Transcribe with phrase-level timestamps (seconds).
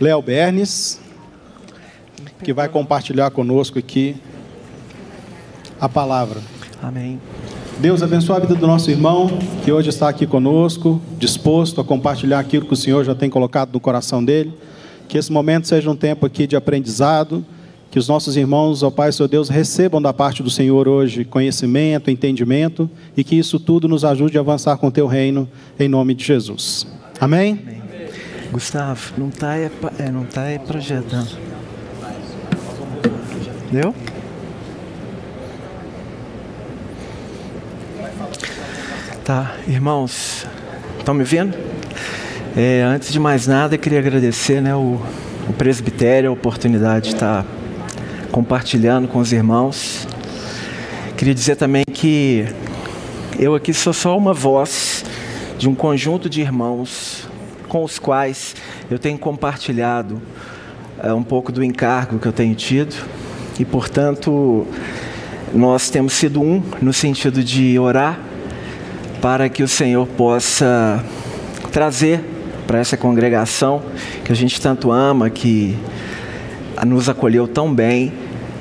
[0.00, 1.00] Léo Bernes,
[2.42, 4.16] que vai compartilhar conosco aqui
[5.80, 6.40] a palavra.
[6.82, 7.20] Amém.
[7.78, 12.38] Deus abençoe a vida do nosso irmão, que hoje está aqui conosco, disposto a compartilhar
[12.38, 14.52] aquilo que o Senhor já tem colocado no coração dele.
[15.08, 17.44] Que esse momento seja um tempo aqui de aprendizado,
[17.90, 22.10] que os nossos irmãos, ó Pai, Seu Deus, recebam da parte do Senhor hoje conhecimento,
[22.10, 25.48] entendimento e que isso tudo nos ajude a avançar com o Teu reino,
[25.78, 26.86] em nome de Jesus.
[27.20, 27.60] Amém?
[27.62, 27.83] Amém.
[28.54, 29.68] Gustavo, não está é,
[29.98, 31.36] é, não tá é projetando.
[33.72, 33.92] Deu?
[39.24, 40.46] Tá, irmãos,
[40.96, 41.58] estão me vendo?
[42.56, 45.00] É, antes de mais nada, queria agradecer né, o,
[45.48, 47.44] o presbitério, a oportunidade de estar
[48.30, 50.06] compartilhando com os irmãos.
[51.16, 52.46] Queria dizer também que
[53.36, 55.04] eu aqui sou só uma voz
[55.58, 57.33] de um conjunto de irmãos
[57.68, 58.54] com os quais
[58.90, 60.20] eu tenho compartilhado
[61.02, 62.94] é, um pouco do encargo que eu tenho tido.
[63.58, 64.66] E, portanto,
[65.52, 68.18] nós temos sido um no sentido de orar
[69.20, 71.02] para que o Senhor possa
[71.72, 72.20] trazer
[72.66, 73.82] para essa congregação
[74.24, 75.76] que a gente tanto ama, que
[76.86, 78.12] nos acolheu tão bem,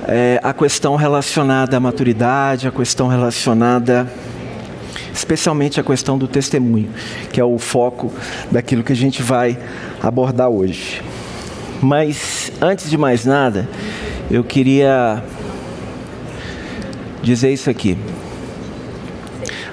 [0.08, 4.12] é, a questão relacionada à maturidade, a questão relacionada
[5.14, 6.90] especialmente a questão do testemunho,
[7.32, 8.12] que é o foco
[8.52, 9.58] daquilo que a gente vai
[10.02, 11.02] abordar hoje.
[11.82, 13.70] Mas antes de mais nada,
[14.32, 15.24] eu queria
[17.22, 17.98] dizer isso aqui.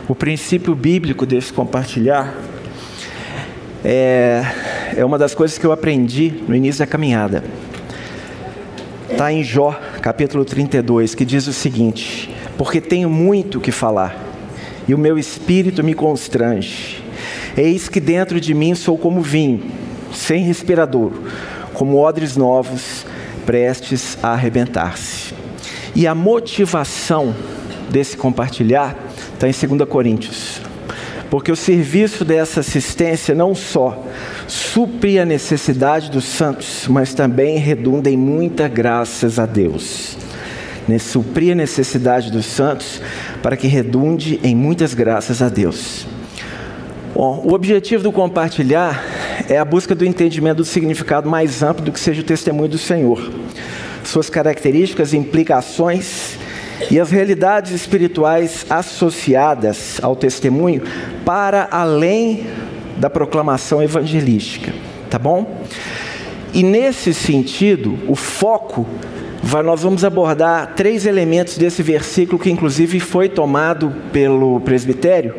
[0.08, 2.34] O princípio bíblico desse compartilhar
[3.84, 4.42] é,
[4.96, 7.44] é uma das coisas que eu aprendi no início da caminhada.
[9.08, 14.29] Está em Jó, capítulo 32, que diz o seguinte: Porque tenho muito que falar
[14.90, 17.00] e o meu espírito me constrange.
[17.56, 19.62] Eis que dentro de mim sou como vinho,
[20.12, 21.12] sem respirador,
[21.72, 23.06] como odres novos,
[23.46, 25.32] prestes a arrebentar-se.
[25.94, 27.32] E a motivação
[27.88, 28.96] desse compartilhar
[29.32, 30.60] está em 2 Coríntios.
[31.30, 34.04] Porque o serviço dessa assistência não só
[34.48, 40.18] supre a necessidade dos santos, mas também redunda em muitas graças a Deus
[40.98, 43.00] suprir a necessidade dos santos,
[43.42, 46.06] para que redunde em muitas graças a Deus.
[47.14, 49.04] Bom, o objetivo do compartilhar
[49.48, 52.78] é a busca do entendimento do significado mais amplo do que seja o testemunho do
[52.78, 53.30] Senhor,
[54.04, 56.38] suas características implicações
[56.90, 60.82] e as realidades espirituais associadas ao testemunho
[61.24, 62.46] para além
[62.96, 64.72] da proclamação evangelística,
[65.10, 65.64] tá bom?
[66.52, 68.86] E nesse sentido, o foco
[69.64, 75.34] nós vamos abordar três elementos desse versículo que, inclusive, foi tomado pelo presbitério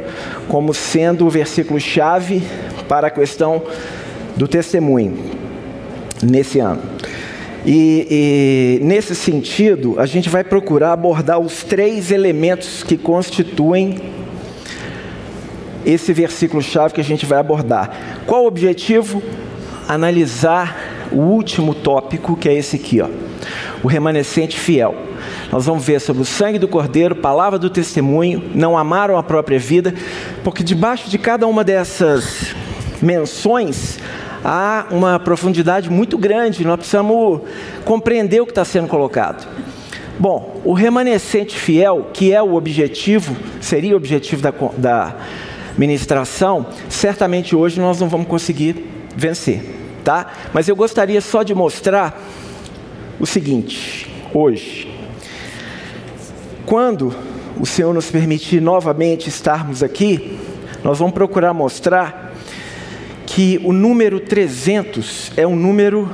[0.48, 2.44] como sendo o versículo-chave
[2.88, 3.64] para a questão
[4.36, 5.18] do testemunho
[6.22, 6.82] nesse ano.
[7.66, 14.00] E, e, nesse sentido, a gente vai procurar abordar os três elementos que constituem
[15.86, 18.24] esse versículo-chave que a gente vai abordar.
[18.26, 19.22] Qual o objetivo?
[19.88, 23.31] Analisar o último tópico, que é esse aqui, ó
[23.84, 24.96] o remanescente fiel.
[25.52, 29.60] Nós vamos ver sobre o sangue do Cordeiro, palavra do testemunho, não amaram a própria
[29.60, 29.94] vida,
[30.44, 32.56] porque debaixo de cada uma dessas
[33.02, 34.00] menções
[34.44, 37.42] há uma profundidade muito grande, nós precisamos
[37.86, 39.48] compreender o que está sendo colocado.
[40.20, 45.16] Bom, o remanescente fiel, que é o objetivo, seria o objetivo da, da
[45.78, 49.64] ministração, certamente hoje nós não vamos conseguir vencer,
[50.04, 50.28] tá?
[50.54, 52.22] Mas eu gostaria só de mostrar
[53.22, 54.92] o seguinte: hoje,
[56.66, 57.14] quando
[57.60, 60.40] o Senhor nos permitir novamente estarmos aqui,
[60.84, 62.34] nós vamos procurar mostrar
[63.28, 66.10] que o número 300 é um número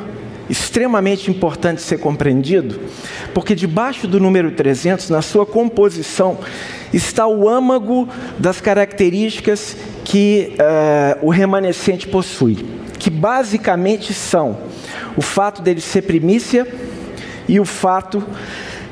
[0.49, 2.79] extremamente importante ser compreendido,
[3.33, 6.37] porque debaixo do número 300, na sua composição,
[6.93, 8.07] está o âmago
[8.37, 12.65] das características que uh, o remanescente possui,
[12.99, 14.57] que basicamente são
[15.17, 16.67] o fato dele ser primícia,
[17.47, 18.23] e o fato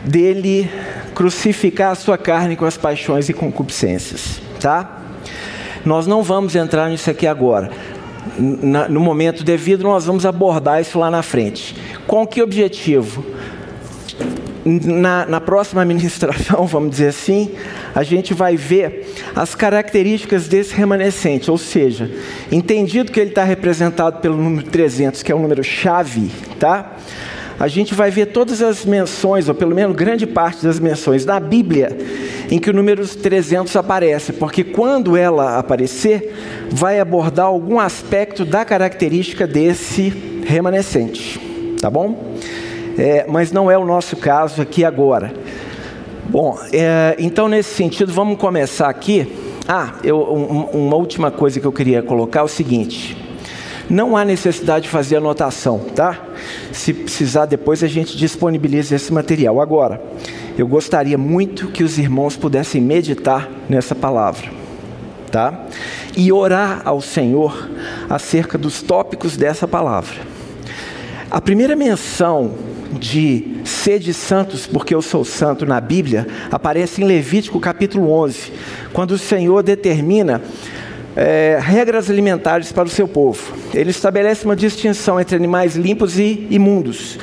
[0.04, 0.70] dele
[1.14, 5.02] crucificar a sua carne com as paixões e concupiscências, tá?
[5.84, 7.70] Nós não vamos entrar nisso aqui agora.
[8.90, 11.76] no momento devido, nós vamos abordar isso lá na frente.
[12.08, 13.24] Com que objetivo?
[14.66, 17.52] Na, na, próxima ministração, vamos dizer assim,
[17.94, 22.10] a gente vai ver as características desse remanescente, ou seja,
[22.52, 26.96] entendido que ele está representado pelo número 300, que é o número chave, tá?
[27.60, 31.40] A gente vai ver todas as menções, ou pelo menos grande parte das menções da
[31.40, 31.96] Bíblia,
[32.52, 36.34] em que o número 300 aparece, porque quando ela aparecer,
[36.70, 41.40] vai abordar algum aspecto da característica desse remanescente,
[41.80, 42.36] tá bom?
[42.98, 45.34] É, mas não é o nosso caso aqui agora.
[46.30, 49.28] Bom, é, então nesse sentido, vamos começar aqui.
[49.68, 53.25] Ah, eu, um, uma última coisa que eu queria colocar é o seguinte:
[53.90, 56.20] não há necessidade de fazer anotação, tá?
[56.72, 59.62] Se precisar, depois a gente disponibiliza esse material.
[59.62, 60.02] Agora,
[60.58, 64.50] eu gostaria muito que os irmãos pudessem meditar nessa palavra,
[65.32, 65.66] tá?
[66.16, 67.70] E orar ao Senhor
[68.10, 70.16] acerca dos tópicos dessa palavra.
[71.30, 72.54] A primeira menção
[72.94, 78.54] de sede santos, porque eu sou santo na Bíblia, aparece em Levítico capítulo 11,
[78.94, 80.42] quando o Senhor determina
[81.16, 83.56] é, regras alimentares para o seu povo.
[83.74, 87.18] Ele estabelece uma distinção entre animais limpos e imundos.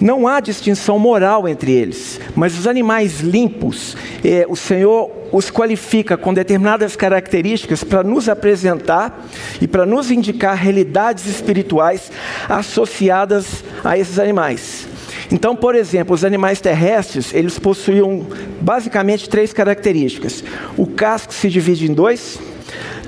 [0.00, 3.94] Não há distinção moral entre eles, mas os animais limpos,
[4.24, 9.28] eh, o Senhor os qualifica com determinadas características para nos apresentar
[9.60, 12.10] e para nos indicar realidades espirituais
[12.48, 14.88] associadas a esses animais.
[15.30, 18.26] Então, por exemplo, os animais terrestres, eles possuíam
[18.60, 20.42] basicamente três características.
[20.78, 22.38] O casco se divide em dois,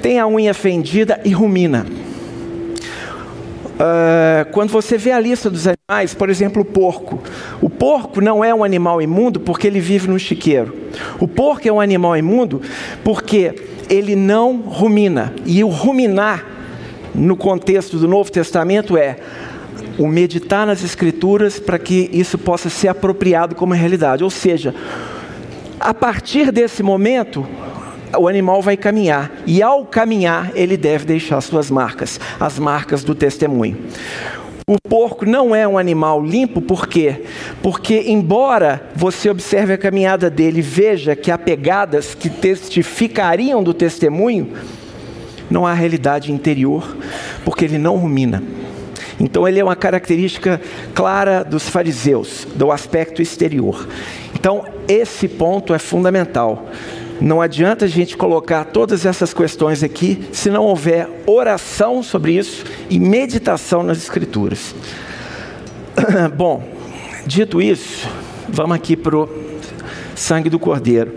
[0.03, 1.87] tem a unha fendida e rumina.
[3.73, 7.21] Uh, quando você vê a lista dos animais, por exemplo, o porco.
[7.61, 10.77] O porco não é um animal imundo porque ele vive no chiqueiro.
[11.19, 12.61] O porco é um animal imundo
[13.03, 13.55] porque
[13.89, 15.33] ele não rumina.
[15.47, 16.45] E o ruminar,
[17.15, 19.17] no contexto do Novo Testamento, é
[19.99, 24.23] o meditar nas Escrituras para que isso possa ser apropriado como realidade.
[24.23, 24.75] Ou seja,
[25.81, 27.47] a partir desse momento,
[28.19, 33.15] o animal vai caminhar, e ao caminhar, ele deve deixar suas marcas, as marcas do
[33.15, 33.77] testemunho.
[34.67, 37.25] O porco não é um animal limpo, por quê?
[37.63, 44.53] Porque, embora você observe a caminhada dele veja que há pegadas que testificariam do testemunho,
[45.51, 46.97] não há realidade interior,
[47.45, 48.43] porque ele não rumina.
[49.21, 50.61] Então, ele é uma característica
[50.95, 53.87] clara dos fariseus, do aspecto exterior.
[54.35, 56.69] Então, esse ponto é fundamental.
[57.23, 62.65] Não adianta a gente colocar todas essas questões aqui se não houver oração sobre isso
[62.91, 64.75] e meditação nas Escrituras.
[66.37, 66.69] Bom,
[67.25, 68.09] dito isso,
[68.49, 69.29] vamos aqui para o
[70.17, 71.15] sangue do Cordeiro.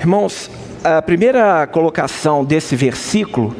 [0.00, 0.50] Irmãos,
[0.82, 3.54] a primeira colocação desse versículo.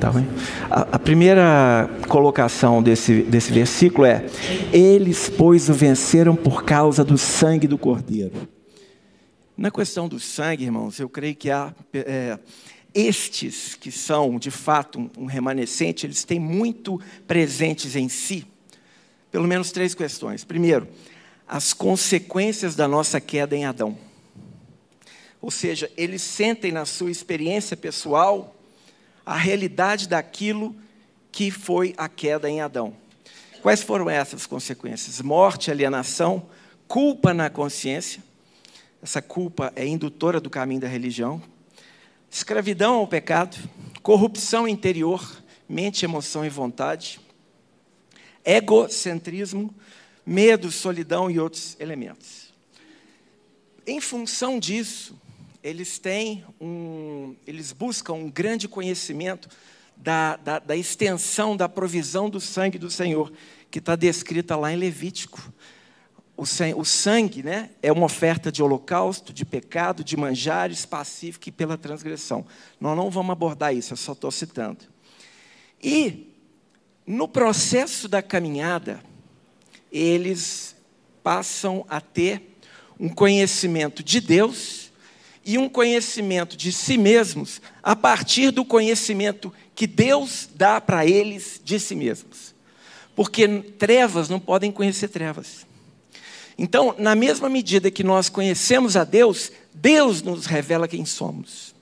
[0.00, 0.26] Tá bem?
[0.70, 4.24] A, a, primeira colocação desse, desse versículo é:
[4.72, 8.55] Eles, pois, o venceram por causa do sangue do Cordeiro.
[9.56, 12.38] Na questão do sangue, irmãos, eu creio que há é,
[12.92, 18.46] estes que são de fato um, remanescente, eles têm muito presentes em si,
[19.30, 20.44] pelo menos três questões.
[20.44, 20.86] Primeiro,
[21.48, 23.96] as consequências da nossa queda em Adão.
[25.40, 28.54] Ou seja, eles sentem na sua experiência pessoal
[29.24, 30.76] a realidade daquilo
[31.32, 32.94] que foi a queda em Adão.
[33.62, 35.22] Quais foram essas consequências?
[35.22, 36.46] Morte, alienação,
[36.86, 38.25] culpa na consciência
[39.02, 41.42] essa culpa é indutora do caminho da religião.
[42.30, 43.56] Escravidão ao pecado,
[44.02, 47.20] corrupção interior, mente, emoção e vontade,
[48.44, 49.74] egocentrismo,
[50.24, 52.52] medo, solidão e outros elementos.
[53.86, 55.16] Em função disso,
[55.62, 59.48] eles têm um, eles buscam um grande conhecimento
[59.96, 63.32] da, da, da extensão da provisão do sangue do Senhor,
[63.70, 65.52] que está descrita lá em Levítico
[66.36, 71.78] o sangue né, é uma oferta de holocausto, de pecado, de manjares pacífico e pela
[71.78, 72.44] transgressão.
[72.78, 74.84] Nós não vamos abordar isso, eu só estou citando.
[75.82, 76.34] E,
[77.06, 79.02] no processo da caminhada,
[79.90, 80.76] eles
[81.22, 82.56] passam a ter
[83.00, 84.90] um conhecimento de Deus
[85.44, 91.60] e um conhecimento de si mesmos a partir do conhecimento que Deus dá para eles
[91.64, 92.54] de si mesmos.
[93.14, 93.46] Porque
[93.78, 95.65] trevas não podem conhecer trevas.
[96.58, 101.74] Então, na mesma medida que nós conhecemos a Deus, Deus nos revela quem somos.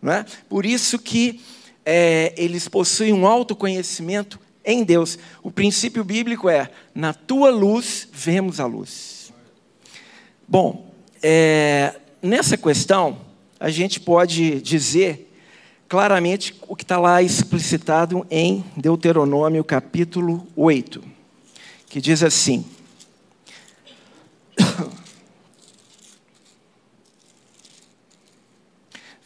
[0.00, 0.24] Não é?
[0.48, 1.40] Por isso que
[1.84, 5.18] é, eles possuem um autoconhecimento em Deus.
[5.42, 9.32] O princípio bíblico é: na tua luz vemos a luz.
[10.48, 10.90] Bom,
[11.22, 13.18] é, nessa questão,
[13.60, 15.32] a gente pode dizer
[15.88, 21.02] claramente o que está lá explicitado em Deuteronômio capítulo 8,
[21.88, 22.64] que diz assim.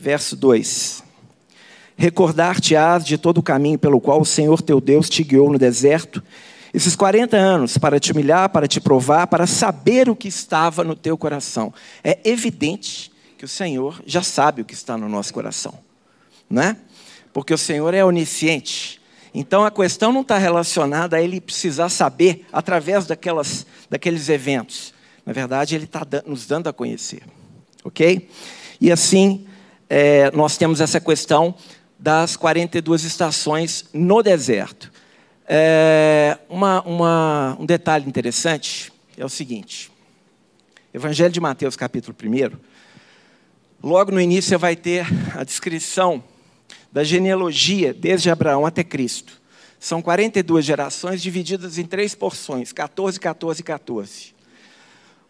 [0.00, 1.04] Verso 2:
[1.94, 6.22] Recordar-te-ás de todo o caminho pelo qual o Senhor teu Deus te guiou no deserto,
[6.72, 10.96] esses 40 anos, para te humilhar, para te provar, para saber o que estava no
[10.96, 11.74] teu coração.
[12.02, 15.78] É evidente que o Senhor já sabe o que está no nosso coração,
[16.48, 16.78] não é?
[17.30, 18.98] Porque o Senhor é onisciente,
[19.34, 24.94] Então a questão não está relacionada a ele precisar saber através daquelas, daqueles eventos.
[25.26, 27.22] Na verdade, ele está nos dando a conhecer.
[27.84, 28.28] Ok?
[28.80, 29.46] E assim,
[29.90, 31.52] é, nós temos essa questão
[31.98, 34.92] das 42 estações no deserto.
[35.48, 39.90] É, uma, uma, um detalhe interessante é o seguinte:
[40.94, 42.56] Evangelho de Mateus, capítulo 1,
[43.82, 45.04] logo no início você vai ter
[45.36, 46.22] a descrição
[46.92, 49.40] da genealogia desde Abraão até Cristo.
[49.80, 54.34] São 42 gerações divididas em três porções: 14, 14 e 14.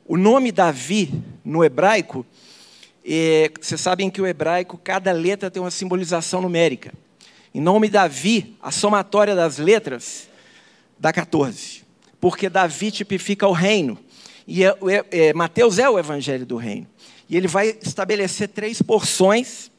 [0.04, 2.26] O nome Davi, no hebraico,
[3.12, 6.92] é, vocês sabem que o hebraico, cada letra tem uma simbolização numérica.
[7.52, 10.28] Em nome Davi, a somatória das letras
[10.98, 11.82] dá 14.
[12.20, 13.98] Porque Davi tipifica o reino.
[14.46, 16.86] E é, é, é, Mateus é o evangelho do reino.
[17.28, 19.70] E ele vai estabelecer três porções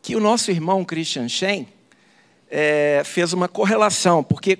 [0.00, 1.68] que o nosso irmão Christian Shen
[2.50, 4.58] é, fez uma correlação, porque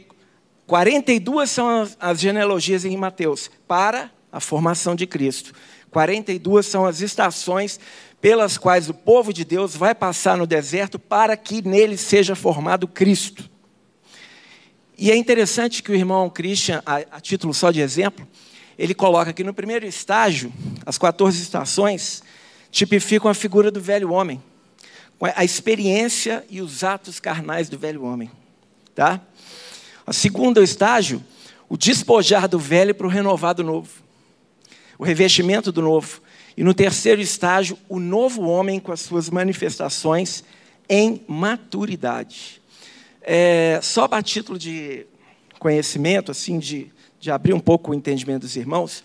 [0.66, 5.52] 42 são as, as genealogias em Mateus para a formação de Cristo.
[5.92, 7.78] 42 são as estações
[8.20, 12.88] pelas quais o povo de Deus vai passar no deserto para que nele seja formado
[12.88, 13.48] Cristo.
[14.98, 18.26] E é interessante que o irmão Christian, a, a título só de exemplo,
[18.76, 20.52] ele coloca que no primeiro estágio,
[20.84, 22.22] as 14 estações
[22.70, 24.42] tipificam a figura do velho homem
[25.36, 28.30] a experiência e os atos carnais do velho homem.
[28.94, 29.20] Tá?
[30.06, 31.22] O segundo estágio,
[31.68, 34.01] o despojar do velho para o renovado novo.
[35.02, 36.22] O revestimento do novo.
[36.56, 40.44] E no terceiro estágio, o novo homem com as suas manifestações
[40.88, 42.62] em maturidade.
[43.20, 45.04] É, só para título de
[45.58, 46.86] conhecimento, assim, de,
[47.18, 49.02] de abrir um pouco o entendimento dos irmãos,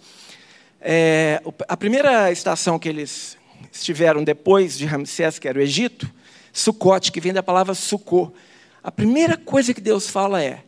[0.79, 3.35] é, a primeira estação que eles
[3.73, 6.07] estiveram depois de Ramsés, que era o Egito,
[6.53, 8.31] Sucote, que vem da palavra sucô.
[8.83, 10.63] A primeira coisa que Deus fala é: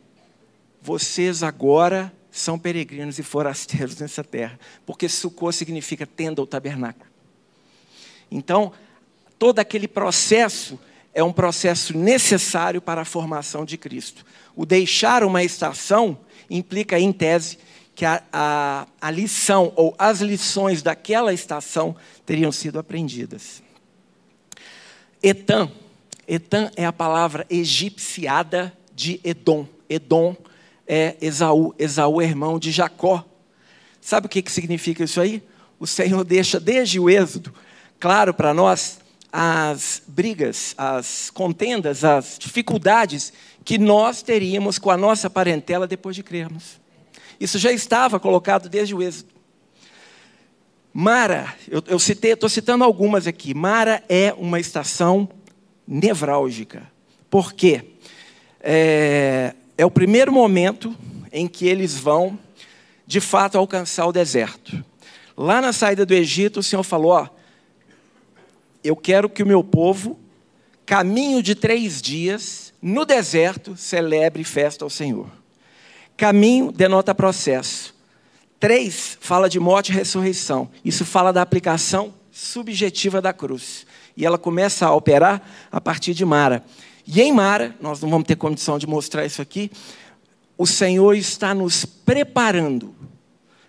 [0.82, 7.06] vocês agora são peregrinos e forasteiros nessa terra, porque sucô significa tenda ou tabernáculo.
[8.30, 8.72] Então,
[9.38, 10.78] todo aquele processo
[11.12, 14.24] é um processo necessário para a formação de Cristo.
[14.54, 16.18] O deixar uma estação
[16.48, 17.58] implica, em tese,
[17.94, 23.62] que a, a, a lição ou as lições daquela estação teriam sido aprendidas.
[25.22, 25.70] Etan,
[26.26, 29.66] Etan é a palavra egipciada de Edom.
[29.88, 30.36] Edom
[30.92, 33.24] é Esaú, Esaú é irmão de Jacó.
[34.00, 35.40] Sabe o que, que significa isso aí?
[35.78, 37.54] O Senhor deixa desde o Êxodo
[38.00, 38.98] claro para nós
[39.32, 43.32] as brigas, as contendas, as dificuldades
[43.64, 46.80] que nós teríamos com a nossa parentela depois de crermos.
[47.38, 49.30] Isso já estava colocado desde o êxodo.
[50.92, 53.54] Mara, eu, estou citando algumas aqui.
[53.54, 55.28] Mara é uma estação
[55.86, 56.90] nevrálgica.
[57.30, 57.84] Por quê?
[58.60, 60.94] É, é o primeiro momento
[61.32, 62.38] em que eles vão,
[63.06, 64.84] de fato, alcançar o deserto.
[65.34, 67.28] Lá na saída do Egito, o Senhor falou: ó,
[68.84, 70.20] eu quero que o meu povo,
[70.84, 75.30] caminho de três dias, no deserto, celebre festa ao Senhor.
[76.14, 77.94] Caminho denota processo.
[78.58, 80.68] Três fala de morte e ressurreição.
[80.84, 83.86] Isso fala da aplicação subjetiva da cruz.
[84.14, 85.40] E ela começa a operar
[85.72, 86.62] a partir de Mara.
[87.12, 89.68] E em Mara, nós não vamos ter condição de mostrar isso aqui,
[90.56, 92.94] o Senhor está nos preparando,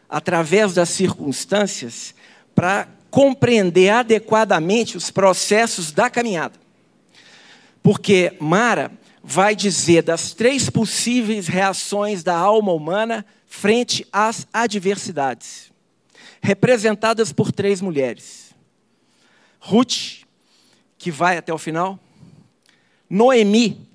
[0.07, 2.13] através das circunstâncias,
[2.53, 6.53] para compreender adequadamente os processos da caminhada.
[7.81, 8.91] Porque Mara
[9.23, 15.71] vai dizer das três possíveis reações da alma humana frente às adversidades,
[16.43, 18.53] representadas por três mulheres:
[19.59, 20.25] Ruth,
[20.95, 21.99] que vai até o final,
[23.13, 23.85] Noemi,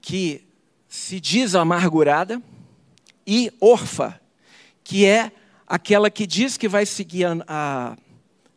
[0.00, 0.42] que
[0.88, 2.42] se diz amargurada,
[3.26, 4.18] e Orfa,
[4.82, 5.30] que é
[5.66, 7.96] aquela que diz que vai seguir a, a,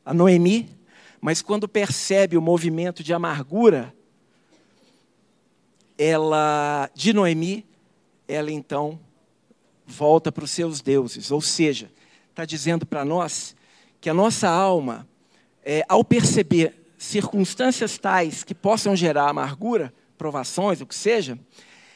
[0.05, 0.70] a Noemi,
[1.20, 3.93] mas quando percebe o movimento de amargura,
[5.98, 7.65] ela, de Noemi,
[8.29, 8.98] ela então
[9.86, 11.29] volta para os seus deuses.
[11.29, 11.91] Ou seja,
[12.29, 13.53] está dizendo para nós
[14.00, 15.05] que a nossa alma,
[15.62, 21.38] é, ao perceber circunstâncias tais que possam gerar amargura, provações, o que seja,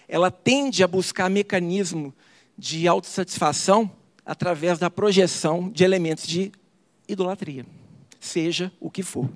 [0.08, 2.12] ela tende a buscar mecanismo
[2.58, 3.92] de autossatisfação
[4.26, 6.52] através da projeção de elementos de
[7.08, 7.68] idolatria,
[8.20, 9.30] seja o que for.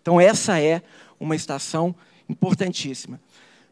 [0.00, 0.80] Então, essa é
[1.20, 1.94] uma estação
[2.26, 3.20] importantíssima.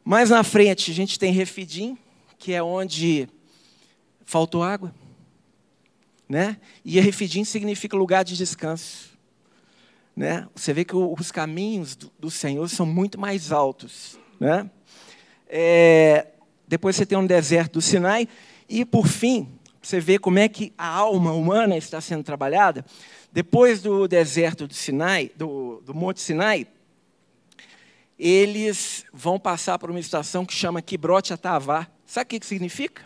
[0.05, 1.97] Mais na frente a gente tem Refidim,
[2.39, 3.27] que é onde
[4.27, 4.95] faltou água.
[6.29, 6.59] Né?
[6.85, 9.10] E Refidim significa lugar de descanso.
[10.17, 10.47] Né?
[10.55, 14.19] Você vê que os caminhos do, Senhor são muito mais altos.
[14.39, 14.71] Né?
[15.49, 16.27] É,
[16.67, 18.29] depois você tem um deserto do Sinai.
[18.69, 19.49] E, por fim,
[19.83, 22.85] você vê como é que a alma humana está sendo trabalhada.
[23.33, 26.67] Depois do deserto do Sinai, do, do Monte Sinai,
[28.19, 31.89] eles vão passar por uma estação que chama Kibrote Atavá.
[32.05, 33.03] Sabe o que, que significa?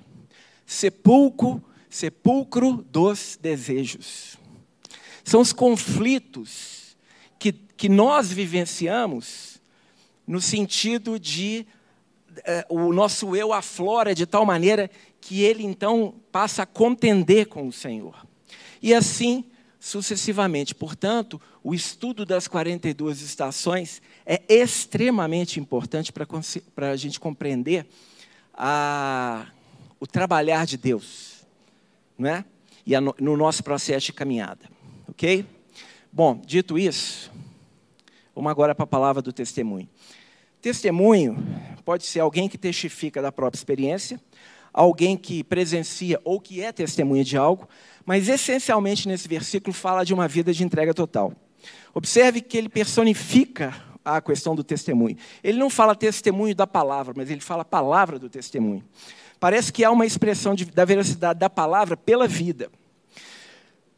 [0.67, 4.37] Sepulcro, sepulcro dos desejos.
[5.23, 6.84] São os conflitos
[7.77, 9.61] que, nós vivenciamos
[10.27, 11.67] no sentido de
[12.45, 14.91] eh, o nosso eu aflora de tal maneira
[15.21, 18.27] que ele então passa a contender com o Senhor.
[18.83, 19.45] E assim
[19.85, 20.75] sucessivamente.
[20.75, 27.87] Portanto, o estudo das 42 estações é extremamente importante para a gente compreender
[28.55, 29.47] a,
[30.01, 31.47] o trabalhar de Deus,
[32.17, 32.47] não é?
[32.87, 34.71] E a, no nosso processo de caminhada,
[35.07, 35.45] ok?
[36.11, 37.31] Bom, dito isso,
[38.35, 39.89] vamos agora para a palavra do testemunho.
[40.61, 41.37] Testemunho
[41.85, 44.21] pode ser alguém que testifica da própria experiência,
[44.73, 47.69] alguém que presencia ou que é testemunha de algo,
[48.05, 51.33] mas essencialmente nesse versículo fala de uma vida de entrega total.
[51.95, 53.75] Observe que ele personifica
[54.05, 55.17] a questão do testemunho.
[55.43, 58.85] Ele não fala testemunho da palavra, mas ele fala palavra do testemunho.
[59.41, 62.71] Parece que há uma expressão de, da veracidade da palavra pela vida.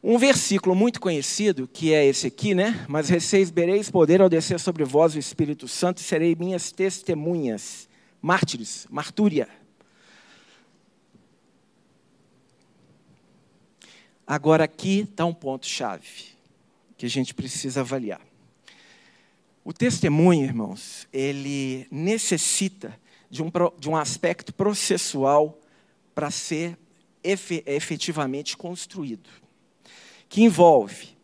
[0.09, 2.85] Um versículo muito conhecido, que é esse aqui, né?
[2.87, 7.89] Mas recebereis poder ao descer sobre vós o Espírito Santo e serei minhas testemunhas,
[8.21, 9.49] mártires, martúria.
[14.25, 16.27] Agora, aqui está um ponto-chave
[16.97, 18.21] que a gente precisa avaliar.
[19.61, 22.97] O testemunho, irmãos, ele necessita
[23.29, 25.59] de um, de um aspecto processual
[26.15, 26.77] para ser
[27.21, 29.29] efetivamente construído,
[30.29, 31.17] que envolve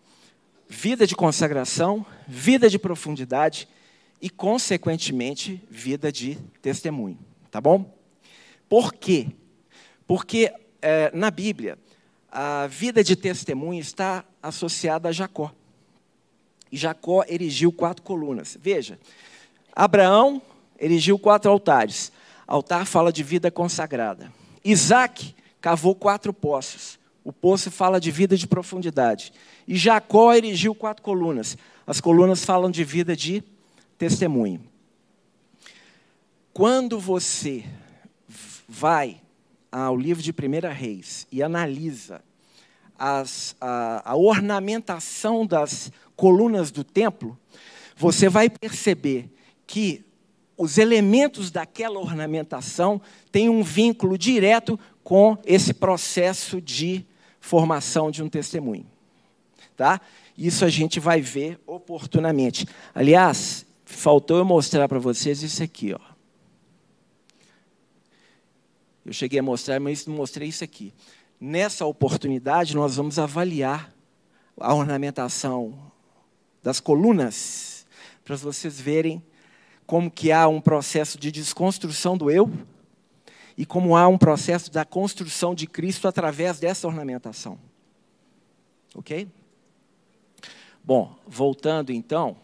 [0.67, 3.67] vida de consagração, vida de profundidade
[4.22, 7.19] e, consequentemente, vida de testemunho.
[7.51, 7.93] Tá bom?
[8.67, 9.27] Por quê?
[10.07, 11.78] Porque é, na Bíblia,
[12.32, 15.54] a vida de testemunho está associada a Jacó.
[16.71, 18.58] E Jacó erigiu quatro colunas.
[18.60, 18.99] Veja,
[19.75, 20.41] Abraão
[20.80, 22.12] erigiu quatro altares.
[22.47, 24.34] Altar fala de vida consagrada.
[24.65, 26.97] Isaac cavou quatro poços.
[27.23, 29.31] O poço fala de vida de profundidade.
[29.67, 31.57] E Jacó erigiu quatro colunas.
[31.88, 33.43] As colunas falam de vida de
[33.97, 34.62] testemunho.
[36.51, 37.63] Quando você
[38.67, 39.21] vai
[39.71, 42.21] ao livro de 1 Reis e analisa
[42.99, 47.38] as, a, a ornamentação das colunas do templo,
[47.95, 49.29] você vai perceber
[49.65, 50.05] que
[50.57, 57.05] os elementos daquela ornamentação têm um vínculo direto com esse processo de
[57.43, 58.86] formação de um testemunho.
[59.75, 59.99] Tá?
[60.38, 62.65] Isso a gente vai ver oportunamente.
[62.95, 65.99] Aliás, faltou eu mostrar para vocês isso aqui, ó.
[69.06, 70.93] Eu cheguei a mostrar, mas não mostrei isso aqui.
[71.38, 73.93] Nessa oportunidade, nós vamos avaliar
[74.58, 75.77] a ornamentação
[76.63, 77.86] das colunas,
[78.23, 79.21] para vocês verem
[79.86, 82.49] como que há um processo de desconstrução do eu
[83.58, 87.60] e como há um processo da construção de Cristo através dessa ornamentação.
[88.96, 89.28] Ok?
[90.84, 92.36] Bom, voltando então.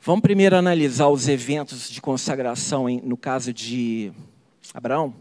[0.00, 4.12] Vamos primeiro analisar os eventos de consagração em, no caso de
[4.72, 5.14] Abraão.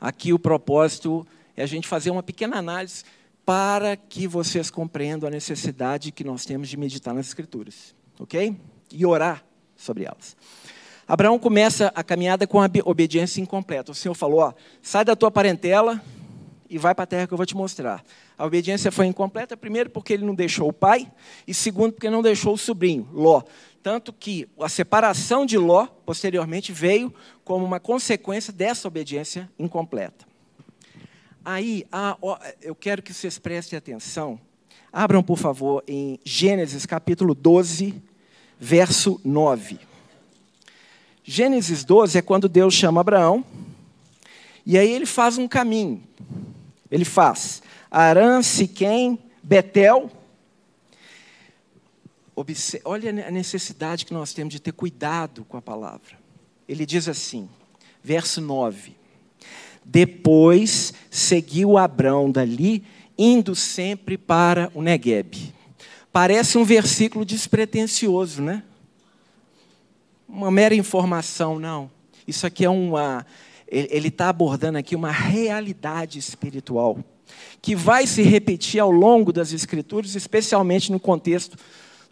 [0.00, 3.04] Aqui o propósito é a gente fazer uma pequena análise
[3.46, 8.56] para que vocês compreendam a necessidade que nós temos de meditar nas Escrituras, ok?
[8.90, 9.44] E orar
[9.76, 10.36] sobre elas.
[11.06, 13.92] Abraão começa a caminhada com a obediência incompleta.
[13.92, 16.02] O Senhor falou: ó, sai da tua parentela
[16.68, 18.02] e vai para a terra que eu vou te mostrar.
[18.36, 21.10] A obediência foi incompleta, primeiro, porque ele não deixou o pai,
[21.46, 23.42] e segundo, porque não deixou o sobrinho, Ló.
[23.82, 27.14] Tanto que a separação de Ló, posteriormente, veio
[27.44, 30.26] como uma consequência dessa obediência incompleta.
[31.44, 31.86] Aí,
[32.62, 34.40] eu quero que vocês prestem atenção.
[34.90, 38.02] Abram, por favor, em Gênesis capítulo 12,
[38.58, 39.78] verso 9.
[41.26, 43.42] Gênesis 12 é quando Deus chama Abraão,
[44.66, 46.02] e aí ele faz um caminho.
[46.90, 50.10] Ele faz Arã, Siquém, Betel.
[52.84, 56.18] Olha a necessidade que nós temos de ter cuidado com a palavra.
[56.68, 57.48] Ele diz assim,
[58.02, 58.94] verso 9:
[59.82, 62.84] Depois seguiu Abrão dali,
[63.16, 65.54] indo sempre para o Negueb.
[66.12, 68.62] Parece um versículo despretensioso, né?
[70.34, 71.88] Uma mera informação, não.
[72.26, 73.24] Isso aqui é uma.
[73.68, 76.98] Ele está abordando aqui uma realidade espiritual
[77.62, 81.56] que vai se repetir ao longo das Escrituras, especialmente no contexto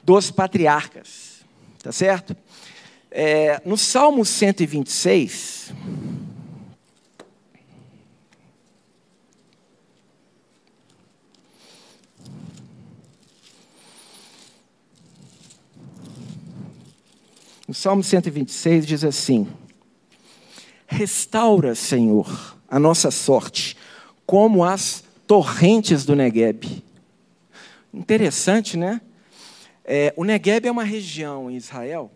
[0.05, 1.45] dos patriarcas.
[1.83, 2.37] Tá certo?
[3.11, 5.73] É, no Salmo 126,
[17.73, 19.49] No Salmo 126 diz assim:
[20.87, 23.79] Restaura, Senhor, a nossa sorte,
[24.27, 26.85] como as torrentes do Negueb.
[27.91, 29.01] Interessante, né?
[29.87, 32.13] É, o Negueb é uma região em Israel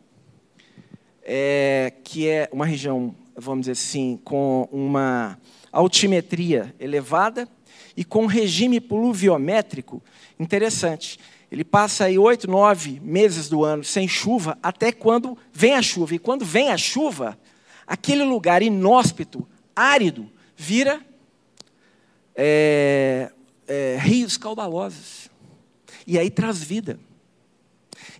[1.22, 5.38] é, que é uma região, vamos dizer assim, com uma
[5.72, 7.48] altimetria elevada
[7.96, 10.02] e com um regime pluviométrico
[10.38, 11.18] interessante.
[11.50, 16.14] Ele passa aí oito, nove meses do ano sem chuva, até quando vem a chuva.
[16.14, 17.38] E quando vem a chuva,
[17.86, 21.00] aquele lugar inóspito, árido, vira
[22.34, 23.30] é,
[23.66, 25.30] é, rios caudalosos.
[26.06, 26.98] E aí traz vida.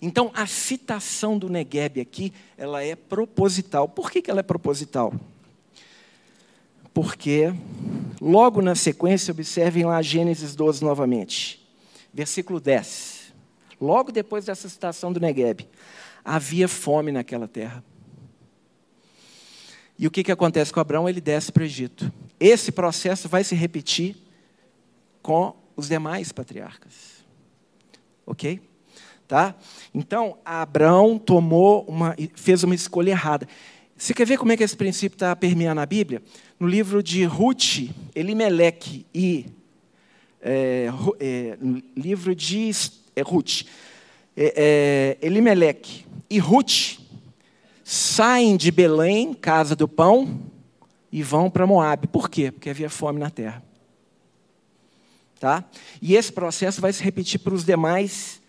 [0.01, 3.89] Então, a citação do Negueb aqui, ela é proposital.
[3.89, 5.15] Por que, que ela é proposital?
[6.93, 7.53] Porque,
[8.21, 11.67] logo na sequência, observem lá Gênesis 12 novamente,
[12.13, 13.16] versículo 10.
[13.81, 15.69] Logo depois dessa citação do Negueb,
[16.25, 17.85] havia fome naquela terra.
[19.99, 21.09] E o que, que acontece com Abraão?
[21.09, 22.13] Ele desce para o Egito.
[22.39, 24.17] Esse processo vai se repetir
[25.23, 27.25] com os demais patriarcas.
[28.27, 28.61] Ok?
[29.27, 29.55] Tá?
[29.95, 33.49] Então, Abraão tomou uma, fez uma escolha errada.
[33.97, 36.23] Você quer ver como é que esse princípio está permeando a Bíblia?
[36.61, 39.47] No livro de Ruth, Elimeleque e
[40.41, 41.59] é, é,
[41.97, 42.69] livro de
[43.17, 43.63] é, Ruth,
[44.37, 46.99] é, é, Elimeleque e Ruth
[47.83, 50.41] saem de Belém, casa do pão,
[51.11, 52.07] e vão para Moab.
[52.09, 52.51] Por quê?
[52.53, 53.63] Porque havia fome na terra.
[55.41, 55.65] Tá?
[56.03, 58.41] E esse processo vai se repetir para os demais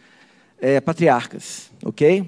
[0.60, 2.28] é, patriarcas, ok?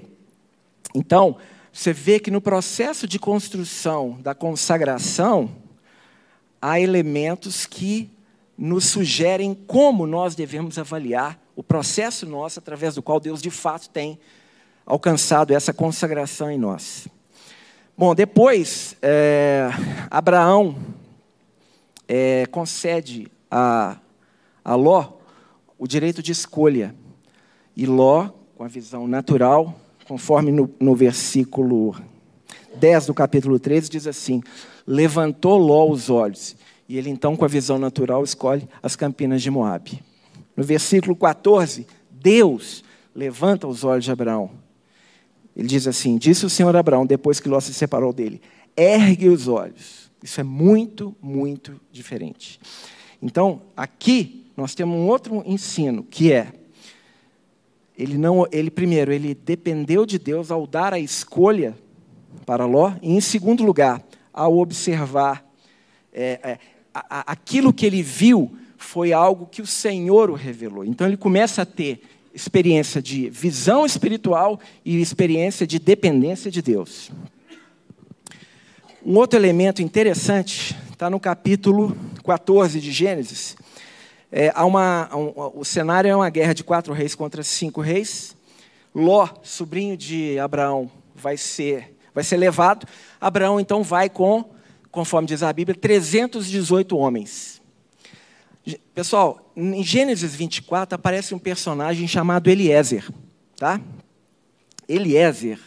[0.94, 1.36] Então,
[1.72, 5.50] você vê que no processo de construção da consagração,
[6.60, 8.10] há elementos que
[8.56, 13.90] nos sugerem como nós devemos avaliar o processo nosso através do qual Deus de fato
[13.90, 14.18] tem
[14.86, 17.06] alcançado essa consagração em nós.
[17.94, 19.68] Bom, depois, é,
[20.10, 20.74] Abraão
[22.08, 23.98] é, concede a,
[24.64, 25.12] a Ló
[25.78, 26.94] o direito de escolha.
[27.76, 31.94] E Ló, com a visão natural, conforme no, no versículo
[32.74, 34.42] 10 do capítulo 13, diz assim:
[34.86, 36.56] Levantou Ló os olhos,
[36.88, 40.02] e ele então, com a visão natural, escolhe as campinas de Moabe.
[40.60, 44.50] No versículo 14, Deus levanta os olhos de Abraão.
[45.56, 48.42] Ele diz assim: Disse o Senhor a Abraão, depois que Ló se separou dele:
[48.76, 50.10] Ergue os olhos.
[50.22, 52.60] Isso é muito, muito diferente.
[53.22, 56.52] Então, aqui nós temos um outro ensino, que é
[57.96, 61.74] ele não, ele primeiro, ele dependeu de Deus ao dar a escolha
[62.44, 65.42] para Ló, e em segundo lugar, ao observar
[66.12, 66.58] é, é,
[66.92, 70.84] aquilo que ele viu foi algo que o Senhor o revelou.
[70.84, 72.02] Então ele começa a ter
[72.34, 77.10] experiência de visão espiritual e experiência de dependência de Deus.
[79.04, 83.54] Um outro elemento interessante está no capítulo 14 de Gênesis.
[84.32, 88.34] É, há uma, um, o cenário é uma guerra de quatro reis contra cinco reis.
[88.94, 92.86] Ló, sobrinho de Abraão, vai ser, vai ser levado.
[93.20, 94.42] Abraão então vai com,
[94.90, 97.59] conforme diz a Bíblia, 318 homens.
[98.94, 103.08] Pessoal, em Gênesis 24 aparece um personagem chamado Eliezer.
[103.56, 103.80] Tá?
[104.88, 105.58] Eliezer,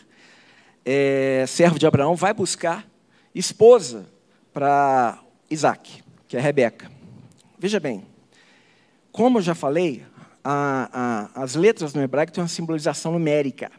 [0.85, 2.87] é, servo de Abraão, vai buscar
[3.33, 4.05] esposa
[4.53, 6.91] para Isaac, que é Rebeca.
[7.57, 8.05] Veja bem,
[9.11, 10.03] como eu já falei,
[10.43, 13.71] a, a, as letras no hebraico têm uma simbolização numérica.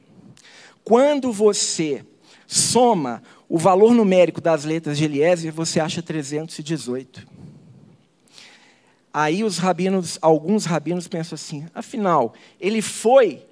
[0.83, 2.05] Quando você
[2.47, 7.34] soma o valor numérico das letras de Eliezer, você acha 318.
[9.17, 13.47] Aí os rabinos, alguns rabinos pensam assim: afinal, ele foi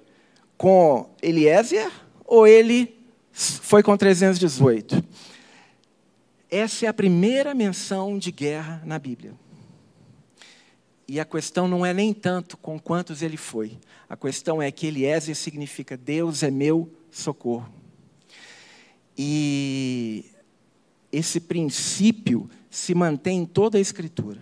[0.57, 1.89] com Eliezer
[2.25, 2.99] ou ele
[3.31, 5.01] foi com 318?
[6.51, 9.33] Essa é a primeira menção de guerra na Bíblia.
[11.07, 13.79] E a questão não é nem tanto com quantos ele foi.
[14.09, 17.73] A questão é que Eliezer significa Deus é meu socorro.
[19.17, 20.25] E
[21.09, 24.41] esse princípio se mantém em toda a Escritura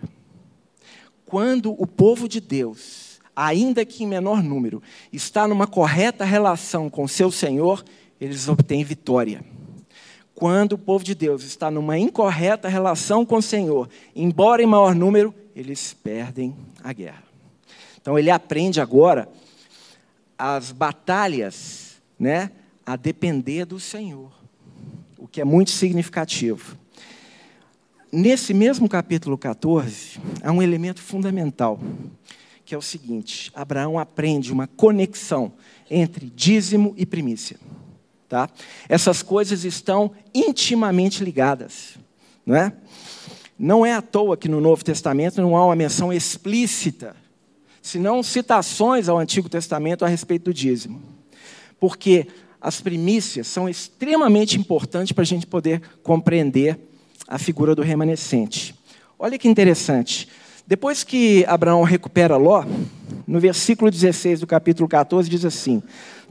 [1.32, 7.08] quando o povo de Deus, ainda que em menor número, está numa correta relação com
[7.08, 7.82] seu Senhor,
[8.20, 9.42] eles obtêm vitória.
[10.34, 14.94] Quando o povo de Deus está numa incorreta relação com o Senhor, embora em maior
[14.94, 17.22] número, eles perdem a guerra.
[17.98, 19.26] Então ele aprende agora
[20.36, 22.50] as batalhas, né,
[22.84, 24.30] a depender do Senhor.
[25.16, 26.76] o que é muito significativo.
[28.12, 31.80] Nesse mesmo capítulo 14, há um elemento fundamental,
[32.62, 35.54] que é o seguinte: Abraão aprende uma conexão
[35.90, 37.58] entre dízimo e primícia.
[38.28, 38.50] Tá?
[38.86, 41.96] Essas coisas estão intimamente ligadas.
[42.44, 42.72] Não é?
[43.58, 47.14] não é à toa que no Novo Testamento não há uma menção explícita,
[47.80, 51.00] senão citações ao Antigo Testamento a respeito do dízimo.
[51.78, 52.26] Porque
[52.60, 56.91] as primícias são extremamente importantes para a gente poder compreender
[57.26, 58.74] a figura do remanescente.
[59.18, 60.28] Olha que interessante.
[60.66, 62.64] Depois que Abraão recupera Ló,
[63.26, 65.82] no versículo 16 do capítulo 14, diz assim: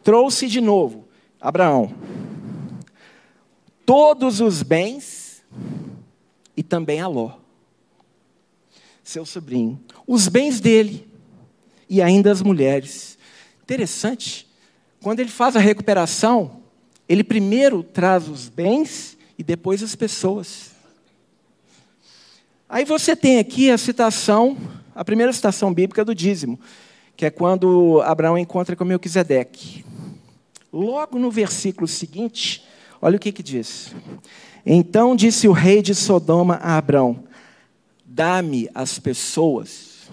[0.04, 1.06] Trouxe de novo,
[1.40, 1.94] Abraão,
[3.86, 5.44] todos os bens
[6.56, 7.34] e também a Ló,
[9.04, 11.08] seu sobrinho, os bens dele
[11.90, 13.18] e ainda as mulheres.
[13.64, 14.48] Interessante,
[15.02, 16.62] quando ele faz a recuperação,
[17.08, 20.71] ele primeiro traz os bens e depois as pessoas.
[22.72, 24.56] Aí você tem aqui a citação,
[24.96, 26.58] a primeira citação bíblica do dízimo,
[27.18, 29.84] que é quando Abraão encontra com Melquisedeque.
[30.72, 32.66] Logo no versículo seguinte,
[33.02, 33.94] olha o que, que diz.
[34.66, 37.26] Então disse o rei de Sodoma a Abraão:
[38.06, 40.10] Dá-me as pessoas,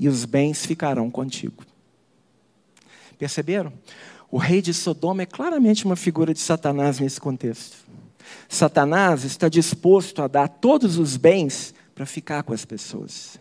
[0.00, 1.62] e os bens ficarão contigo.
[3.18, 3.70] Perceberam?
[4.30, 7.76] O rei de Sodoma é claramente uma figura de Satanás nesse contexto.
[8.48, 13.38] Satanás está disposto a dar todos os bens para ficar com as pessoas.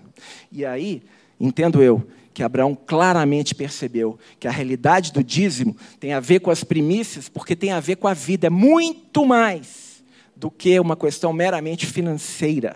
[0.52, 1.02] E aí,
[1.40, 6.50] entendo eu, que Abraão claramente percebeu que a realidade do dízimo tem a ver com
[6.50, 10.04] as primícias, porque tem a ver com a vida, é muito mais
[10.36, 12.76] do que uma questão meramente financeira.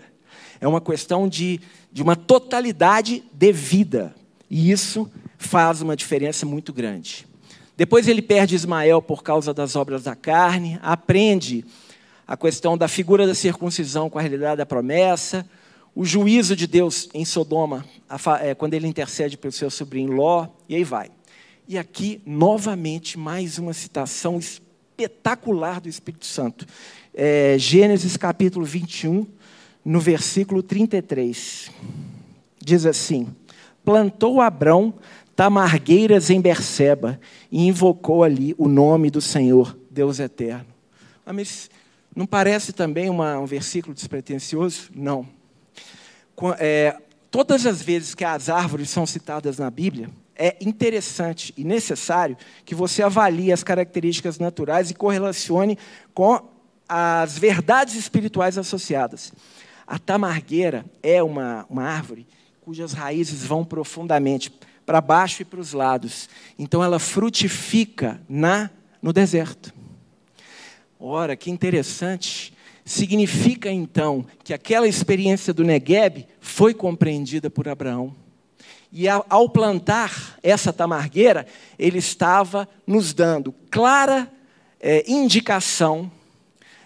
[0.60, 1.60] É uma questão de,
[1.92, 4.14] de uma totalidade de vida.
[4.48, 7.26] E isso faz uma diferença muito grande.
[7.76, 11.64] Depois ele perde Ismael por causa das obras da carne, aprende
[12.26, 15.46] a questão da figura da circuncisão com a realidade da promessa,
[15.96, 17.82] o juízo de Deus em Sodoma,
[18.42, 21.08] é, quando ele intercede pelo seu sobrinho Ló, e aí vai.
[21.66, 26.66] E aqui, novamente, mais uma citação espetacular do Espírito Santo.
[27.14, 29.26] É, Gênesis capítulo 21,
[29.82, 31.70] no versículo 33.
[32.62, 33.28] Diz assim:
[33.82, 34.92] Plantou Abrão
[35.34, 37.18] tamargueiras em Berseba
[37.50, 40.66] e invocou ali o nome do Senhor, Deus eterno.
[41.24, 41.70] Ah, mas
[42.14, 44.90] não parece também uma, um versículo despretensioso?
[44.94, 45.35] Não
[46.58, 46.96] é,
[47.30, 52.74] todas as vezes que as árvores são citadas na Bíblia, é interessante e necessário que
[52.74, 55.78] você avalie as características naturais e correlacione
[56.12, 56.40] com
[56.88, 59.32] as verdades espirituais associadas.
[59.86, 62.26] A tamargueira é uma, uma árvore
[62.60, 64.50] cujas raízes vão profundamente
[64.84, 66.28] para baixo e para os lados.
[66.58, 68.70] Então ela frutifica na
[69.00, 69.72] no deserto.
[70.98, 72.55] Ora, que interessante
[72.86, 78.14] Significa então que aquela experiência do Negueb foi compreendida por Abraão.
[78.92, 84.32] E ao plantar essa tamargueira, ele estava nos dando clara
[84.78, 86.08] é, indicação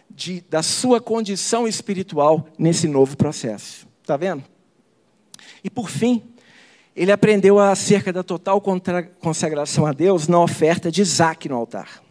[0.08, 3.86] de, da sua condição espiritual nesse novo processo.
[4.00, 4.42] Está vendo?
[5.62, 6.22] E por fim,
[6.96, 8.62] ele aprendeu acerca da total
[9.20, 12.02] consagração a Deus na oferta de Isaac no altar.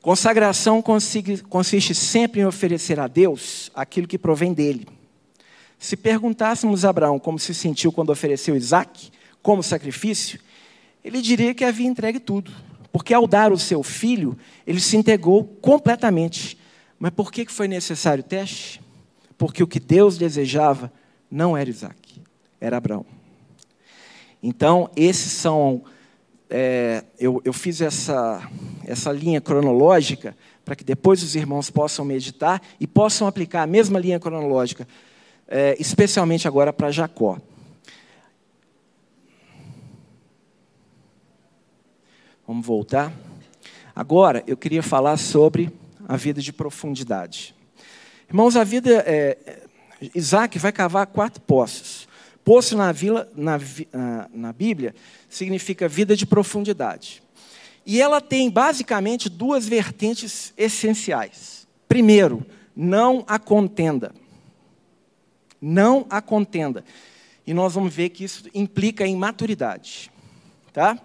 [0.00, 4.86] Consagração consiste sempre em oferecer a Deus aquilo que provém dele.
[5.78, 9.10] Se perguntássemos a Abraão como se sentiu quando ofereceu Isaac
[9.42, 10.40] como sacrifício,
[11.04, 12.50] ele diria que havia entregue tudo.
[12.90, 16.58] Porque ao dar o seu filho, ele se entregou completamente.
[16.98, 18.80] Mas por que foi necessário o teste?
[19.36, 20.92] Porque o que Deus desejava
[21.30, 22.22] não era Isaac,
[22.60, 23.04] era Abraão.
[24.42, 25.82] Então, esses são
[26.50, 28.48] é, eu, eu fiz essa,
[28.84, 33.98] essa linha cronológica para que depois os irmãos possam meditar e possam aplicar a mesma
[33.98, 34.86] linha cronológica,
[35.46, 37.38] é, especialmente agora para Jacó.
[42.46, 43.12] Vamos voltar.
[43.94, 45.70] Agora eu queria falar sobre
[46.08, 47.54] a vida de profundidade.
[48.28, 49.04] Irmãos, a vida.
[49.06, 49.36] É,
[50.14, 52.07] Isaac vai cavar quatro poços.
[52.48, 53.60] Poço na, vila, na,
[54.32, 54.94] na Bíblia
[55.28, 57.22] significa vida de profundidade.
[57.84, 61.68] E ela tem basicamente duas vertentes essenciais.
[61.86, 64.14] Primeiro, não a contenda.
[65.60, 66.86] Não a contenda.
[67.46, 70.10] E nós vamos ver que isso implica em maturidade.
[70.72, 70.98] Tá?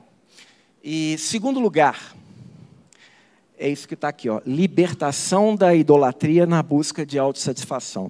[0.82, 2.15] E segundo lugar,
[3.58, 8.10] é isso que está aqui, ó, libertação da idolatria na busca de autossatisfação.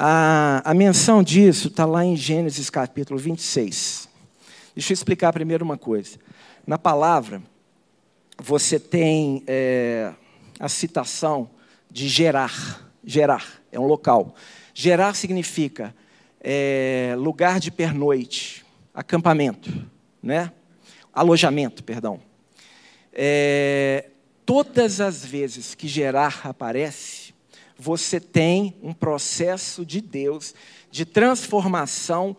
[0.00, 4.08] A, a menção disso está lá em Gênesis capítulo 26.
[4.72, 6.18] Deixa eu explicar primeiro uma coisa.
[6.64, 7.42] Na palavra,
[8.40, 10.12] você tem é,
[10.60, 11.50] a citação
[11.90, 12.88] de Gerar.
[13.04, 14.36] Gerar é um local.
[14.72, 15.92] Gerar significa
[16.40, 19.84] é, lugar de pernoite, acampamento,
[20.22, 20.52] né?
[21.12, 22.20] alojamento, perdão.
[23.12, 24.10] É,
[24.46, 27.27] todas as vezes que Gerar aparece,
[27.78, 30.54] você tem um processo de Deus
[30.90, 32.36] de transformação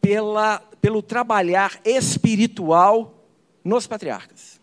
[0.00, 3.14] pela, pelo trabalhar espiritual
[3.62, 4.58] nos patriarcas.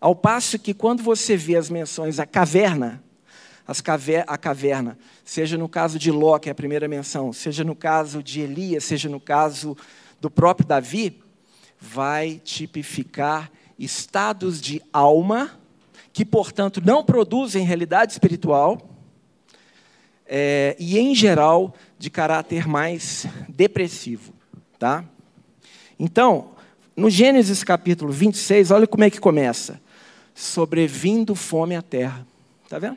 [0.00, 3.02] Ao passo que quando você vê as menções à caverna,
[3.66, 7.64] as caver a caverna, seja no caso de Ló, que é a primeira menção, seja
[7.64, 9.76] no caso de Elias, seja no caso
[10.20, 11.20] do próprio Davi,
[11.80, 15.58] vai tipificar estados de alma
[16.16, 18.80] que, portanto, não produzem realidade espiritual
[20.26, 24.32] é, e, em geral, de caráter mais depressivo.
[24.78, 25.04] Tá?
[26.00, 26.52] Então,
[26.96, 29.78] no Gênesis capítulo 26, olha como é que começa.
[30.34, 32.26] Sobrevindo fome à terra.
[32.64, 32.96] Está vendo?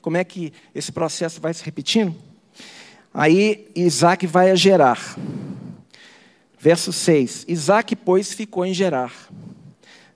[0.00, 2.14] Como é que esse processo vai se repetindo?
[3.12, 5.18] Aí Isaac vai a Gerar.
[6.56, 7.46] Verso 6.
[7.48, 9.12] Isaac, pois, ficou em Gerar.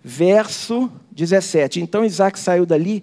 [0.04, 0.88] Verso
[1.18, 1.80] 17.
[1.80, 3.02] Então Isaac saiu dali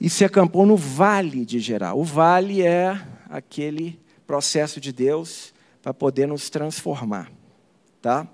[0.00, 1.94] e se acampou no vale de Gerar.
[1.94, 7.30] O vale é aquele processo de Deus para poder nos transformar,
[8.00, 8.26] tá?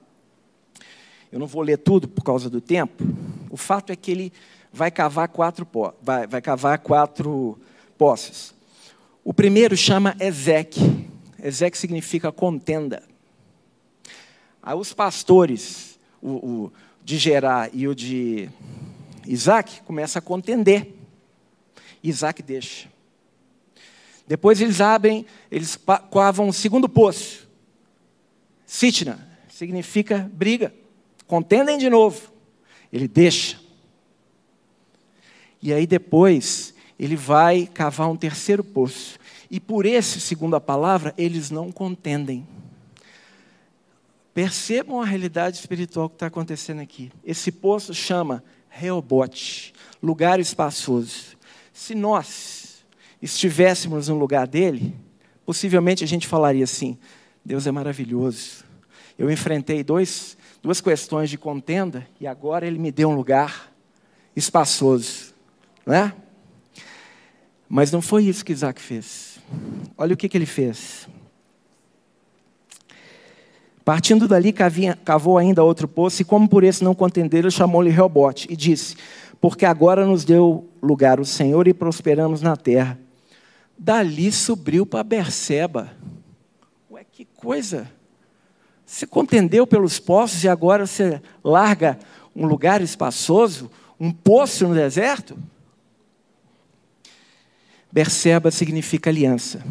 [1.31, 3.05] Eu não vou ler tudo por causa do tempo.
[3.51, 4.33] O fato é que ele
[4.73, 5.69] vai cavar quatro,
[6.01, 7.59] vai, vai cavar quatro
[7.99, 8.55] poços.
[9.23, 11.07] O primeiro chama Ezeque.
[11.43, 13.03] Ezeque significa contenda.
[14.63, 16.73] Aí os pastores, o, o
[17.09, 18.51] de Gerar e o de
[19.27, 20.93] Isaac, começam a contender.
[22.05, 22.87] Isaac deixa.
[24.27, 25.79] Depois eles abrem, eles
[26.13, 27.49] cavam um segundo poço.
[28.67, 30.71] Sitna significa briga.
[31.27, 32.31] Contendem de novo.
[32.93, 33.59] Ele deixa.
[35.63, 39.19] E aí depois ele vai cavar um terceiro poço.
[39.51, 42.47] E por esse, segundo a palavra, eles não contendem.
[44.39, 47.11] Percebam a realidade espiritual que está acontecendo aqui.
[47.25, 51.37] Esse poço chama Reobote, lugar espaçoso.
[51.73, 52.85] Se nós
[53.21, 54.95] estivéssemos no lugar dele,
[55.45, 56.97] possivelmente a gente falaria assim:
[57.45, 58.65] Deus é maravilhoso.
[59.19, 63.73] Eu enfrentei dois, duas questões de contenda e agora ele me deu um lugar
[64.37, 65.35] espaçoso.
[65.85, 66.15] Não é?
[67.69, 69.41] Mas não foi isso que Isaac fez.
[69.97, 71.09] Olha o que, que ele fez.
[73.89, 78.55] Partindo dali, cavou ainda outro poço, e como por esse não contenderam, chamou-lhe Reobote, e
[78.55, 78.95] disse:
[79.41, 82.99] Porque agora nos deu lugar o Senhor e prosperamos na terra.
[83.79, 85.91] Dali subiu para Berseba.
[86.91, 87.91] Ué, que coisa!
[88.85, 91.99] Você contendeu pelos poços e agora você larga
[92.37, 95.35] um lugar espaçoso, um poço no deserto?
[97.91, 99.65] Berseba significa aliança.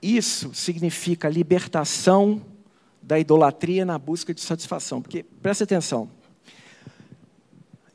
[0.00, 2.42] Isso significa libertação
[3.02, 5.00] da idolatria na busca de satisfação.
[5.00, 6.10] Porque, presta atenção,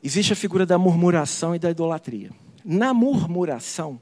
[0.02, 2.30] existe a figura da murmuração e da idolatria.
[2.64, 4.00] Na murmuração,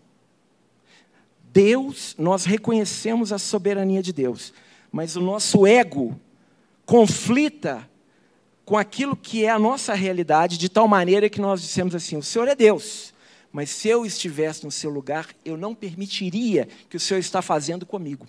[1.52, 4.52] Deus, nós reconhecemos a soberania de Deus,
[4.92, 6.18] mas o nosso ego
[6.86, 7.88] conflita
[8.64, 12.22] com aquilo que é a nossa realidade, de tal maneira que nós dissemos assim: o
[12.22, 13.12] Senhor é Deus,
[13.52, 17.84] mas se eu estivesse no seu lugar, eu não permitiria que o Senhor está fazendo
[17.84, 18.26] comigo.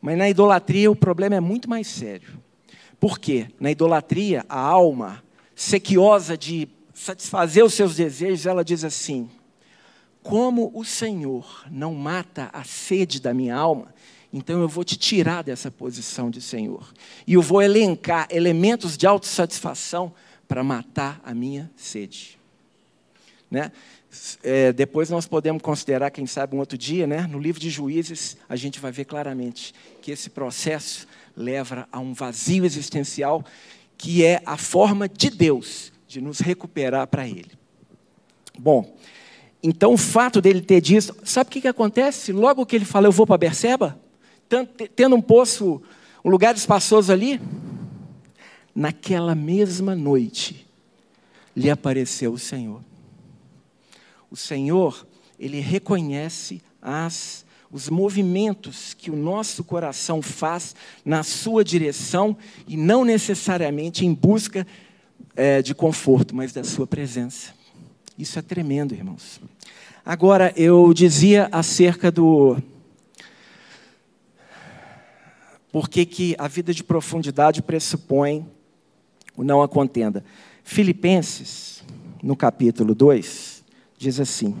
[0.00, 2.40] Mas na idolatria o problema é muito mais sério.
[2.98, 3.48] Por quê?
[3.60, 5.22] Na idolatria, a alma,
[5.54, 9.30] sequiosa de satisfazer os seus desejos, ela diz assim:
[10.22, 13.94] Como o Senhor não mata a sede da minha alma,
[14.32, 16.92] então eu vou te tirar dessa posição de Senhor.
[17.26, 20.12] E eu vou elencar elementos de autossatisfação
[20.48, 22.37] para matar a minha sede.
[23.50, 23.72] Né?
[24.42, 27.26] É, depois nós podemos considerar, quem sabe, um outro dia, né?
[27.26, 31.06] no livro de Juízes, a gente vai ver claramente que esse processo
[31.36, 33.44] leva a um vazio existencial
[33.96, 37.50] que é a forma de Deus de nos recuperar para Ele.
[38.58, 38.96] Bom,
[39.62, 42.32] então o fato dele ter dito, sabe o que, que acontece?
[42.32, 43.98] Logo que ele fala, eu vou para Berseba,
[44.94, 45.82] tendo um poço,
[46.24, 47.40] um lugar espaçoso ali,
[48.74, 50.66] naquela mesma noite,
[51.56, 52.87] lhe apareceu o Senhor
[54.30, 55.06] o Senhor,
[55.38, 60.74] ele reconhece as os movimentos que o nosso coração faz
[61.04, 62.34] na sua direção
[62.66, 64.66] e não necessariamente em busca
[65.36, 67.52] é, de conforto, mas da sua presença.
[68.18, 69.38] Isso é tremendo, irmãos.
[70.02, 72.56] Agora, eu dizia acerca do.
[75.70, 78.46] Por que, que a vida de profundidade pressupõe
[79.38, 80.24] o não a contenda.
[80.64, 81.84] Filipenses
[82.20, 83.47] no capítulo 2,
[83.98, 84.54] diz assim.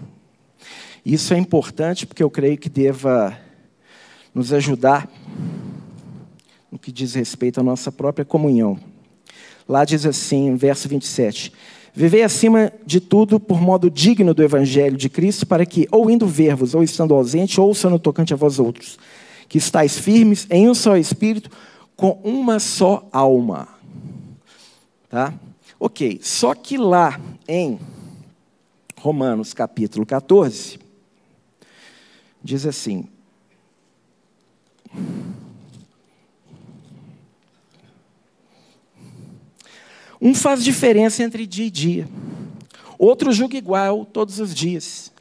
[1.06, 3.38] Isso é importante porque eu creio que deva
[4.34, 5.08] nos ajudar
[6.70, 8.78] no que diz respeito à nossa própria comunhão.
[9.66, 11.52] Lá diz assim, verso 27.
[11.94, 16.26] Vivei acima de tudo por modo digno do evangelho de Cristo, para que, ou indo
[16.26, 18.98] ver-vos, ou estando ausente, ouçam no tocante a vós outros,
[19.48, 21.50] que estáis firmes em um só espírito,
[21.96, 23.68] com uma só alma.
[25.08, 25.32] Tá?
[25.80, 27.18] Ok, só que lá
[27.48, 27.78] em
[29.00, 30.78] Romanos capítulo 14,
[32.42, 33.08] diz assim:
[40.20, 42.08] Um faz diferença entre dia e dia,
[42.98, 45.12] outro julga igual todos os dias.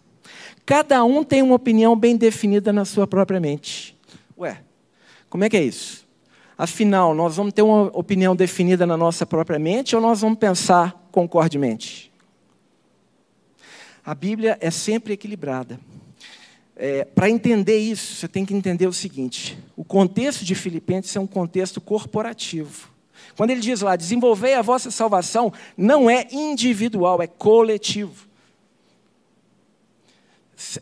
[0.66, 3.96] Cada um tem uma opinião bem definida na sua própria mente.
[4.38, 4.62] Ué,
[5.30, 6.06] como é que é isso?
[6.58, 11.08] Afinal, nós vamos ter uma opinião definida na nossa própria mente ou nós vamos pensar
[11.12, 12.07] concordemente?
[14.08, 15.78] A Bíblia é sempre equilibrada.
[16.78, 21.20] É, Para entender isso, você tem que entender o seguinte: o contexto de Filipenses é
[21.20, 22.88] um contexto corporativo.
[23.36, 28.26] Quando ele diz lá, desenvolvei a vossa salvação, não é individual, é coletivo.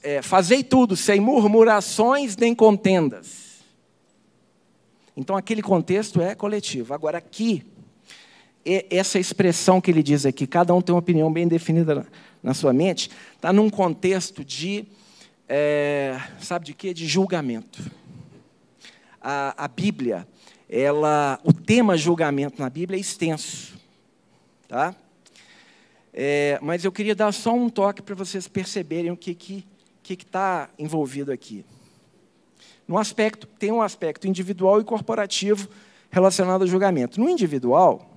[0.04, 3.56] É, fazei tudo sem murmurações nem contendas.
[5.18, 6.94] Então, aquele contexto é coletivo.
[6.94, 7.66] Agora, aqui,
[8.92, 12.06] essa expressão que ele diz aqui, cada um tem uma opinião bem definida
[12.46, 14.86] na sua mente, está num contexto de,
[15.50, 16.94] é, sabe de quê?
[16.94, 17.82] De julgamento.
[19.20, 20.28] A, a Bíblia,
[20.70, 23.76] ela, o tema julgamento na Bíblia é extenso,
[24.68, 24.96] tá?
[26.14, 29.66] É, mas eu queria dar só um toque para vocês perceberem o que que
[30.04, 31.66] que está envolvido aqui.
[32.88, 35.68] No aspecto, tem um aspecto individual e corporativo
[36.12, 37.20] relacionado ao julgamento.
[37.20, 38.08] No individual,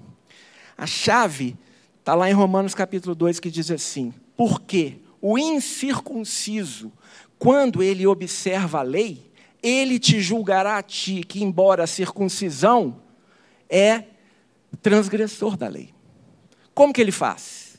[0.76, 1.57] a chave
[2.09, 6.90] está lá em Romanos capítulo 2, que diz assim: Porque o incircunciso,
[7.38, 9.30] quando ele observa a lei,
[9.62, 12.96] ele te julgará a ti, que embora a circuncisão
[13.68, 14.04] é
[14.80, 15.92] transgressor da lei.
[16.72, 17.78] Como que ele faz?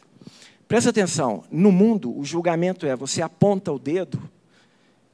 [0.68, 4.22] Presta atenção, no mundo o julgamento é você aponta o dedo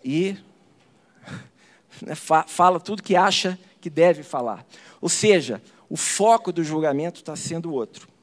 [0.04, 0.36] e
[2.06, 4.66] né, fala tudo que acha que deve falar.
[5.00, 8.14] Ou seja, o foco do julgamento está sendo outro.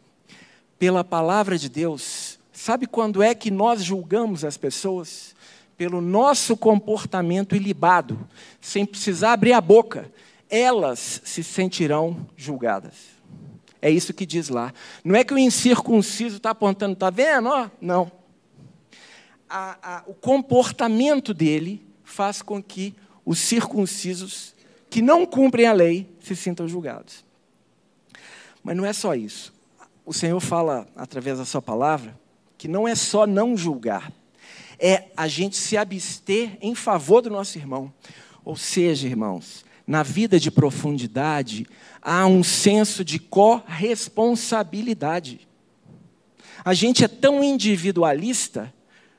[0.82, 5.32] Pela palavra de Deus, sabe quando é que nós julgamos as pessoas?
[5.76, 8.28] Pelo nosso comportamento ilibado,
[8.60, 10.10] sem precisar abrir a boca,
[10.50, 12.94] elas se sentirão julgadas.
[13.80, 14.74] É isso que diz lá.
[15.04, 17.48] Não é que o incircunciso está apontando, está vendo?
[17.48, 18.10] Oh, não.
[19.48, 22.92] A, a, o comportamento dele faz com que
[23.24, 24.52] os circuncisos
[24.90, 27.24] que não cumprem a lei se sintam julgados.
[28.64, 29.51] Mas não é só isso.
[30.04, 32.20] O Senhor fala, através da Sua palavra,
[32.58, 34.12] que não é só não julgar,
[34.78, 37.92] é a gente se abster em favor do nosso irmão.
[38.44, 41.68] Ou seja, irmãos, na vida de profundidade,
[42.00, 45.46] há um senso de corresponsabilidade.
[46.64, 48.74] A gente é tão individualista,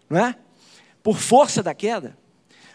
[0.10, 0.36] não é?
[1.02, 2.18] Por força da queda,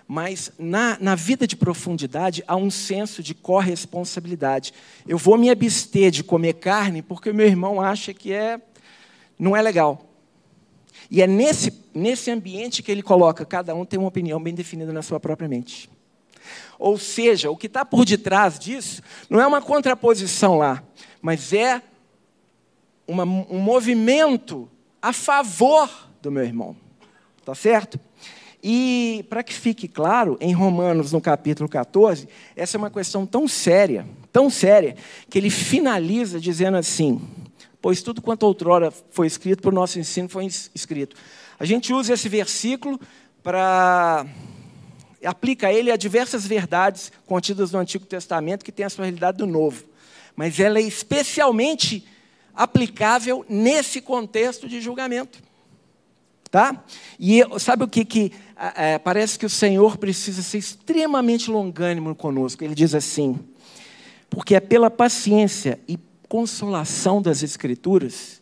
[0.09, 4.73] mas na, na vida de profundidade há um senso de corresponsabilidade.
[5.07, 8.59] Eu vou me abster de comer carne porque meu irmão acha que é,
[9.39, 10.07] não é legal.
[11.11, 14.95] E é nesse, nesse ambiente que ele coloca, cada um tem uma opinião bem definida
[14.95, 15.91] na sua própria mente.
[16.79, 20.83] Ou seja, o que está por detrás disso não é uma contraposição lá,
[21.21, 21.83] mas é
[23.07, 24.71] uma, um movimento
[25.03, 25.91] a favor
[26.23, 26.75] do meu irmão.
[27.45, 28.01] Tá certo?
[28.63, 33.47] E, para que fique claro, em Romanos, no capítulo 14, essa é uma questão tão
[33.47, 34.97] séria, tão séria,
[35.31, 37.21] que ele finaliza dizendo assim:
[37.81, 41.17] Pois tudo quanto outrora foi escrito, por nosso ensino foi escrito.
[41.59, 43.01] A gente usa esse versículo
[43.43, 44.27] para.
[45.25, 49.47] aplica ele a diversas verdades contidas no Antigo Testamento que têm a sua realidade do
[49.47, 49.85] Novo.
[50.35, 52.07] Mas ela é especialmente
[52.55, 55.41] aplicável nesse contexto de julgamento.
[56.51, 56.83] Tá?
[57.21, 58.33] E sabe o que, que
[58.77, 62.65] é, parece que o Senhor precisa ser extremamente longânimo conosco.
[62.65, 63.39] Ele diz assim:
[64.29, 65.99] porque é pela paciência e
[66.29, 68.39] consolação das Escrituras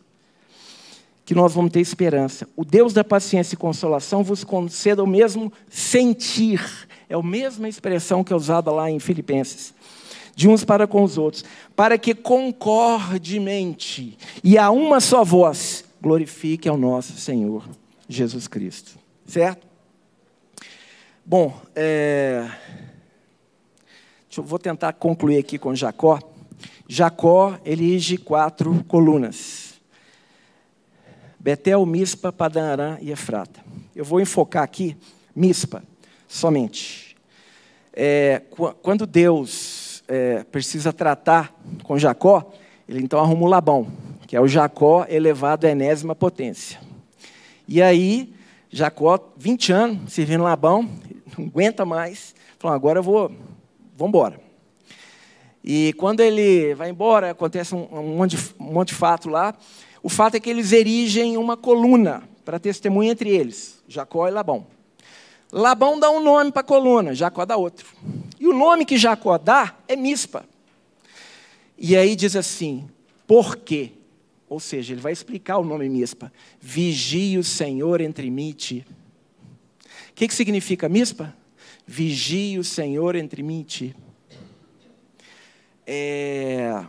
[1.25, 2.49] que nós vamos ter esperança.
[2.57, 6.61] O Deus da paciência e consolação vos conceda o mesmo sentir.
[7.09, 9.75] É a mesma expressão que é usada lá em Filipenses.
[10.37, 11.45] De uns para com os outros,
[11.75, 17.65] para que concordemente e a uma só voz glorifique ao nosso Senhor
[18.09, 18.93] Jesus Cristo.
[19.27, 19.67] Certo?
[21.29, 22.49] Bom, é...
[24.37, 26.21] eu vou tentar concluir aqui com Jacó.
[26.89, 29.75] Jacó elige quatro colunas.
[31.41, 33.61] Betel, Mispa, Padanarã e Efrata.
[33.93, 34.97] Eu vou enfocar aqui
[35.35, 35.83] Mispa,
[36.29, 37.17] somente.
[37.93, 38.43] É,
[38.81, 41.53] quando Deus é, precisa tratar
[41.83, 42.53] com Jacó,
[42.89, 43.89] ele então arruma o Labão,
[44.29, 46.79] que é o Jacó elevado à enésima potência.
[47.67, 48.33] E aí,
[48.77, 50.87] Jacó, 20 anos, servindo Labão,
[51.39, 53.29] não aguenta mais, falou, agora eu vou,
[53.97, 54.39] vamos embora.
[55.65, 59.55] E quando ele vai embora, acontece um, um, monte de, um monte de fato lá.
[60.03, 64.67] O fato é que eles erigem uma coluna para testemunha entre eles, Jacó e Labão.
[65.51, 67.87] Labão dá um nome para a coluna, Jacó dá outro.
[68.39, 70.45] E o nome que Jacó dá é Mispa.
[71.79, 72.87] E aí diz assim:
[73.27, 73.93] por quê?
[74.49, 76.33] Ou seja, ele vai explicar o nome Mispa.
[76.61, 78.87] Vigie o Senhor entre mim e ti.
[80.11, 81.37] O que, que significa Mispa?
[81.87, 83.97] Vigie o Senhor entre mim e ti.
[85.87, 86.85] É...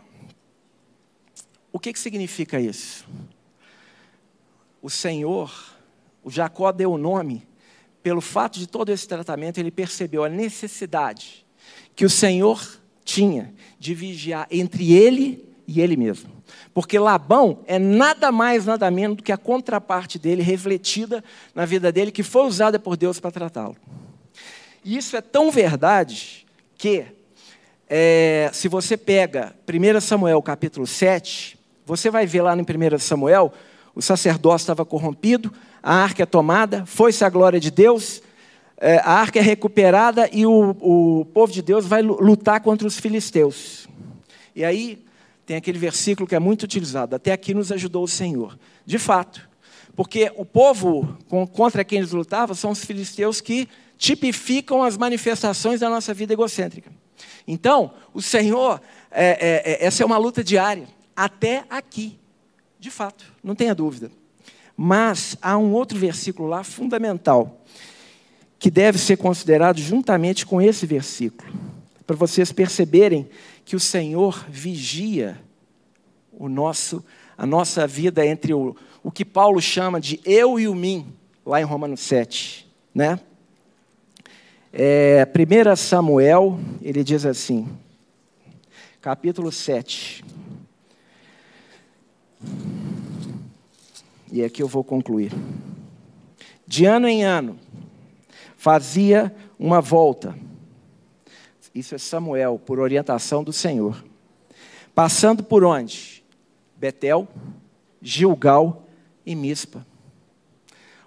[1.72, 3.08] O que, que significa isso?
[4.82, 5.76] O Senhor,
[6.24, 7.48] o Jacó deu o nome,
[8.02, 11.46] pelo fato de todo esse tratamento, ele percebeu a necessidade
[11.96, 16.30] que o Senhor tinha de vigiar entre ele e ele mesmo.
[16.74, 21.92] Porque Labão é nada mais, nada menos do que a contraparte dele, refletida na vida
[21.92, 23.76] dele, que foi usada por Deus para tratá-lo.
[24.84, 26.46] E isso é tão verdade
[26.78, 27.06] que,
[27.90, 33.52] é, se você pega 1 Samuel capítulo 7, você vai ver lá no 1 Samuel,
[33.94, 35.52] o sacerdócio estava corrompido,
[35.84, 38.22] a arca é tomada, foi-se a glória de Deus,
[38.78, 42.98] é, a arca é recuperada e o, o povo de Deus vai lutar contra os
[42.98, 43.88] filisteus.
[44.56, 45.07] E aí
[45.48, 48.60] tem aquele versículo que é muito utilizado: até aqui nos ajudou o Senhor.
[48.86, 49.50] De fato,
[49.96, 51.18] porque o povo
[51.54, 53.68] contra quem eles lutavam são os filisteus que
[53.98, 56.92] tipificam as manifestações da nossa vida egocêntrica.
[57.48, 62.20] Então, o Senhor, é, é, é, essa é uma luta diária, até aqui,
[62.78, 64.12] de fato, não tenha dúvida.
[64.76, 67.66] Mas há um outro versículo lá fundamental,
[68.60, 71.50] que deve ser considerado juntamente com esse versículo,
[72.08, 73.28] para vocês perceberem
[73.66, 75.38] que o Senhor vigia
[76.32, 77.04] o nosso,
[77.38, 81.14] a nossa vida entre o, o que Paulo chama de eu e o mim,
[81.46, 82.66] lá em Romanos 7.
[82.96, 83.20] Né?
[84.72, 87.68] É, 1 Samuel, ele diz assim,
[89.02, 90.24] capítulo 7.
[94.32, 95.34] E aqui eu vou concluir.
[96.66, 97.60] De ano em ano,
[98.56, 100.47] fazia uma volta
[101.80, 104.04] isso é Samuel, por orientação do Senhor.
[104.96, 106.24] Passando por onde?
[106.76, 107.28] Betel,
[108.02, 108.88] Gilgal
[109.26, 109.86] e Mispa.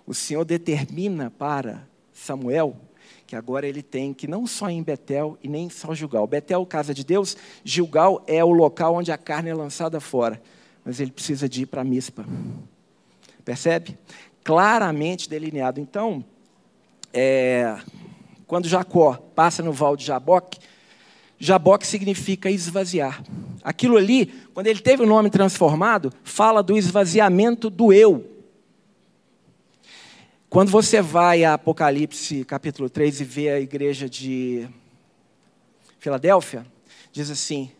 [0.07, 2.77] O Senhor determina para Samuel
[3.31, 6.27] que agora ele tem que não só em Betel e nem só Gilgal.
[6.27, 10.43] Betel, casa de Deus, Gilgal é o local onde a carne é lançada fora.
[10.85, 12.27] Mas ele precisa de ir para Mispa.
[13.45, 13.97] Percebe?
[14.43, 15.79] Claramente delineado.
[15.79, 16.25] Então,
[17.13, 17.79] é,
[18.51, 20.59] quando Jacó passa no val de Jaboque,
[21.39, 23.23] Jaboque significa esvaziar.
[23.63, 28.29] Aquilo ali, quando ele teve o nome transformado, fala do esvaziamento do eu.
[30.49, 34.69] Quando você vai a Apocalipse capítulo 3 e vê a igreja de
[36.01, 36.67] Filadélfia,
[37.13, 37.71] diz assim: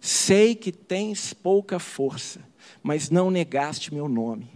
[0.00, 2.40] Sei que tens pouca força,
[2.82, 4.50] mas não negaste meu nome.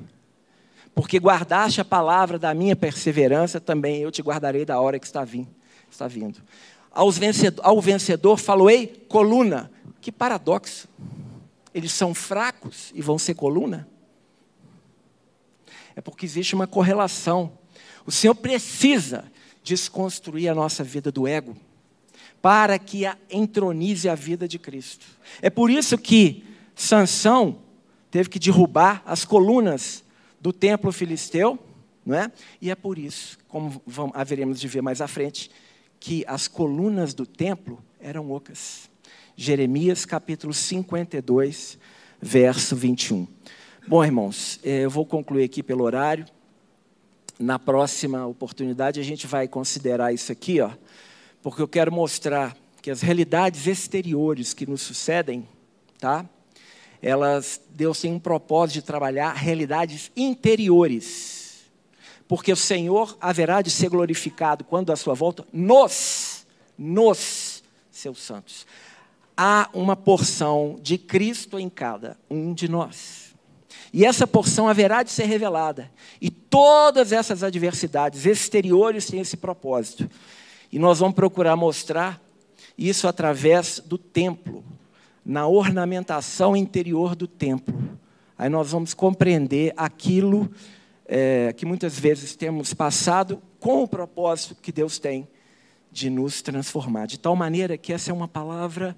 [0.97, 5.25] Porque guardaste a palavra da minha perseverança, também eu te guardarei da hora que está
[5.25, 5.60] vindo
[5.91, 6.41] está vindo.
[7.12, 9.70] Vencedor, ao vencedor falou: Ei, coluna.
[10.01, 10.88] Que paradoxo.
[11.74, 13.86] Eles são fracos e vão ser coluna?
[15.95, 17.53] É porque existe uma correlação.
[18.07, 19.30] O Senhor precisa
[19.62, 21.57] desconstruir a nossa vida do ego
[22.41, 25.07] para que a entronize a vida de Cristo.
[25.43, 26.43] É por isso que
[26.74, 27.59] Sansão
[28.11, 30.03] teve que derrubar as colunas
[30.41, 31.59] do templo filisteu,
[32.05, 32.32] não é?
[32.61, 33.82] E é por isso, como
[34.14, 35.51] haveremos de ver mais à frente,
[36.01, 38.89] que as colunas do templo eram ocas.
[39.37, 41.79] Jeremias capítulo 52,
[42.21, 43.29] verso 21.
[43.87, 46.25] Bom, irmãos, eh, eu vou concluir aqui pelo horário.
[47.39, 50.71] Na próxima oportunidade a gente vai considerar isso aqui, ó,
[51.43, 55.47] porque eu quero mostrar que as realidades exteriores que nos sucedem,
[55.99, 56.25] tá?
[57.03, 61.39] Elas Deus tem um propósito de trabalhar realidades interiores
[62.31, 66.47] porque o Senhor haverá de ser glorificado quando a sua volta nos,
[66.78, 67.61] nos
[67.91, 68.64] seus santos.
[69.37, 73.35] Há uma porção de Cristo em cada um de nós.
[73.93, 75.91] E essa porção haverá de ser revelada.
[76.20, 80.09] E todas essas adversidades exteriores têm esse propósito.
[80.70, 82.22] E nós vamos procurar mostrar
[82.78, 84.62] isso através do templo,
[85.26, 87.99] na ornamentação interior do templo
[88.41, 90.51] Aí nós vamos compreender aquilo
[91.13, 95.27] é, que muitas vezes temos passado com o propósito que Deus tem
[95.91, 97.07] de nos transformar.
[97.07, 98.97] De tal maneira que essa é uma palavra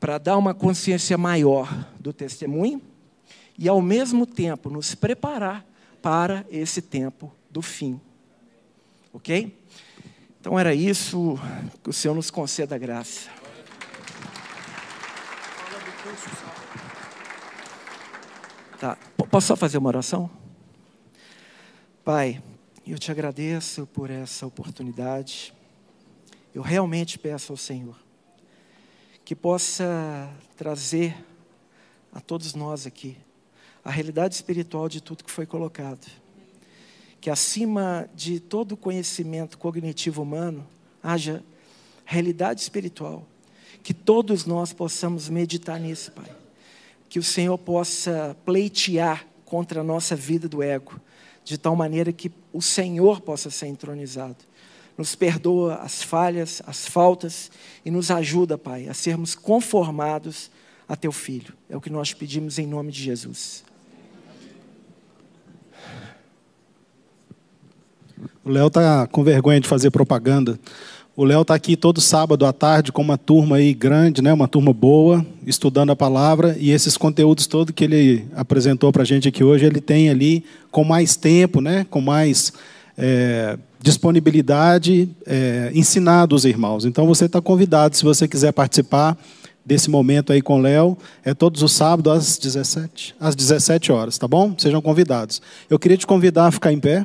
[0.00, 2.82] para dar uma consciência maior do testemunho
[3.56, 5.64] e, ao mesmo tempo, nos preparar
[6.02, 8.00] para esse tempo do fim.
[9.12, 9.56] Ok?
[10.40, 11.38] Então era isso,
[11.84, 13.30] que o Senhor nos conceda a graça.
[18.80, 18.98] Tá.
[19.30, 20.37] Posso só fazer uma oração?
[22.08, 22.42] Pai,
[22.86, 25.52] eu te agradeço por essa oportunidade.
[26.54, 28.00] Eu realmente peço ao Senhor
[29.26, 31.14] que possa trazer
[32.10, 33.14] a todos nós aqui
[33.84, 36.10] a realidade espiritual de tudo que foi colocado.
[37.20, 40.66] Que acima de todo conhecimento cognitivo humano
[41.02, 41.44] haja
[42.06, 43.26] realidade espiritual.
[43.82, 46.34] Que todos nós possamos meditar nisso, Pai.
[47.06, 50.98] Que o Senhor possa pleitear contra a nossa vida do ego,
[51.48, 54.36] de tal maneira que o Senhor possa ser entronizado
[54.98, 57.52] nos perdoa as falhas, as faltas
[57.84, 60.50] e nos ajuda, Pai, a sermos conformados
[60.88, 61.54] a Teu Filho.
[61.70, 63.62] É o que nós pedimos em nome de Jesus.
[68.44, 70.58] O Léo está com vergonha de fazer propaganda.
[71.18, 74.32] O Léo está aqui todo sábado à tarde com uma turma aí grande, né?
[74.32, 79.04] uma turma boa, estudando a palavra, e esses conteúdos todos que ele apresentou para a
[79.04, 81.84] gente aqui hoje, ele tem ali com mais tempo, né?
[81.90, 82.52] com mais
[82.96, 86.84] é, disponibilidade, é, ensinado os irmãos.
[86.84, 89.18] Então você está convidado, se você quiser participar
[89.66, 94.18] desse momento aí com o Léo, é todos os sábados às 17, às 17 horas,
[94.18, 94.54] tá bom?
[94.56, 95.42] Sejam convidados.
[95.68, 97.04] Eu queria te convidar a ficar em pé.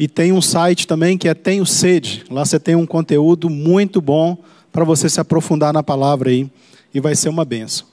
[0.00, 2.24] E tem um site também que é Tenho Sede.
[2.30, 4.34] Lá você tem um conteúdo muito bom
[4.72, 6.50] para você se aprofundar na palavra aí.
[6.94, 7.86] E vai ser uma benção.